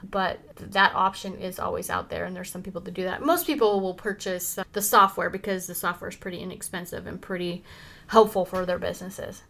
But 0.09 0.39
that 0.57 0.95
option 0.95 1.37
is 1.39 1.59
always 1.59 1.91
out 1.91 2.11
there 2.11 2.25
and 2.25 2.37
there's 2.37 2.51
some 2.51 2.63
people 2.63 2.81
that 2.83 2.95
do 2.95 3.05
that. 3.05 3.23
Most 3.23 3.47
people 3.47 3.81
will 3.81 3.95
purchase 3.95 4.59
the 4.73 4.83
software 4.83 5.31
because 5.31 5.67
the 5.67 5.75
software 5.75 6.11
is 6.11 6.17
pretty 6.17 6.39
inexpensive 6.39 7.07
and 7.07 7.21
pretty 7.21 7.65
helpful 8.09 8.45
for 8.45 8.65
their 8.65 8.79
businesses. 8.79 9.43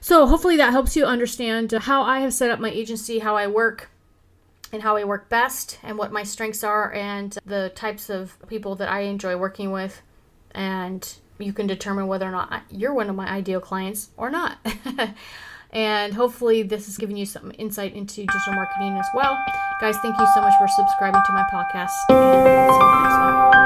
So 0.00 0.26
hopefully 0.26 0.56
that 0.56 0.70
helps 0.70 0.96
you 0.96 1.04
understand 1.04 1.72
how 1.72 2.02
i 2.02 2.20
have 2.20 2.32
set 2.32 2.50
up 2.50 2.60
my 2.60 2.70
agency 2.70 3.18
how 3.18 3.36
i 3.36 3.46
work 3.46 3.90
and 4.72 4.82
how 4.82 4.96
i 4.96 5.04
work 5.04 5.28
best 5.28 5.78
and 5.82 5.98
what 5.98 6.12
my 6.12 6.22
strengths 6.22 6.62
are 6.62 6.92
and 6.92 7.36
the 7.44 7.72
types 7.74 8.08
of 8.08 8.36
people 8.46 8.74
that 8.76 8.88
i 8.88 9.00
enjoy 9.00 9.36
working 9.36 9.72
with 9.72 10.02
and 10.54 11.14
you 11.38 11.52
can 11.52 11.66
determine 11.66 12.06
whether 12.06 12.26
or 12.26 12.30
not 12.30 12.62
you're 12.70 12.94
one 12.94 13.10
of 13.10 13.16
my 13.16 13.28
ideal 13.28 13.60
clients 13.60 14.10
or 14.16 14.30
not 14.30 14.58
And 15.74 16.14
hopefully, 16.14 16.62
this 16.62 16.86
has 16.86 16.96
given 16.96 17.16
you 17.16 17.26
some 17.26 17.52
insight 17.58 17.94
into 17.94 18.24
digital 18.24 18.54
marketing 18.54 18.96
as 18.96 19.08
well. 19.12 19.36
Guys, 19.80 19.98
thank 19.98 20.16
you 20.16 20.26
so 20.32 20.40
much 20.40 20.54
for 20.56 20.68
subscribing 20.68 21.20
to 21.26 21.32
my 21.32 21.44
podcast. 21.52 23.63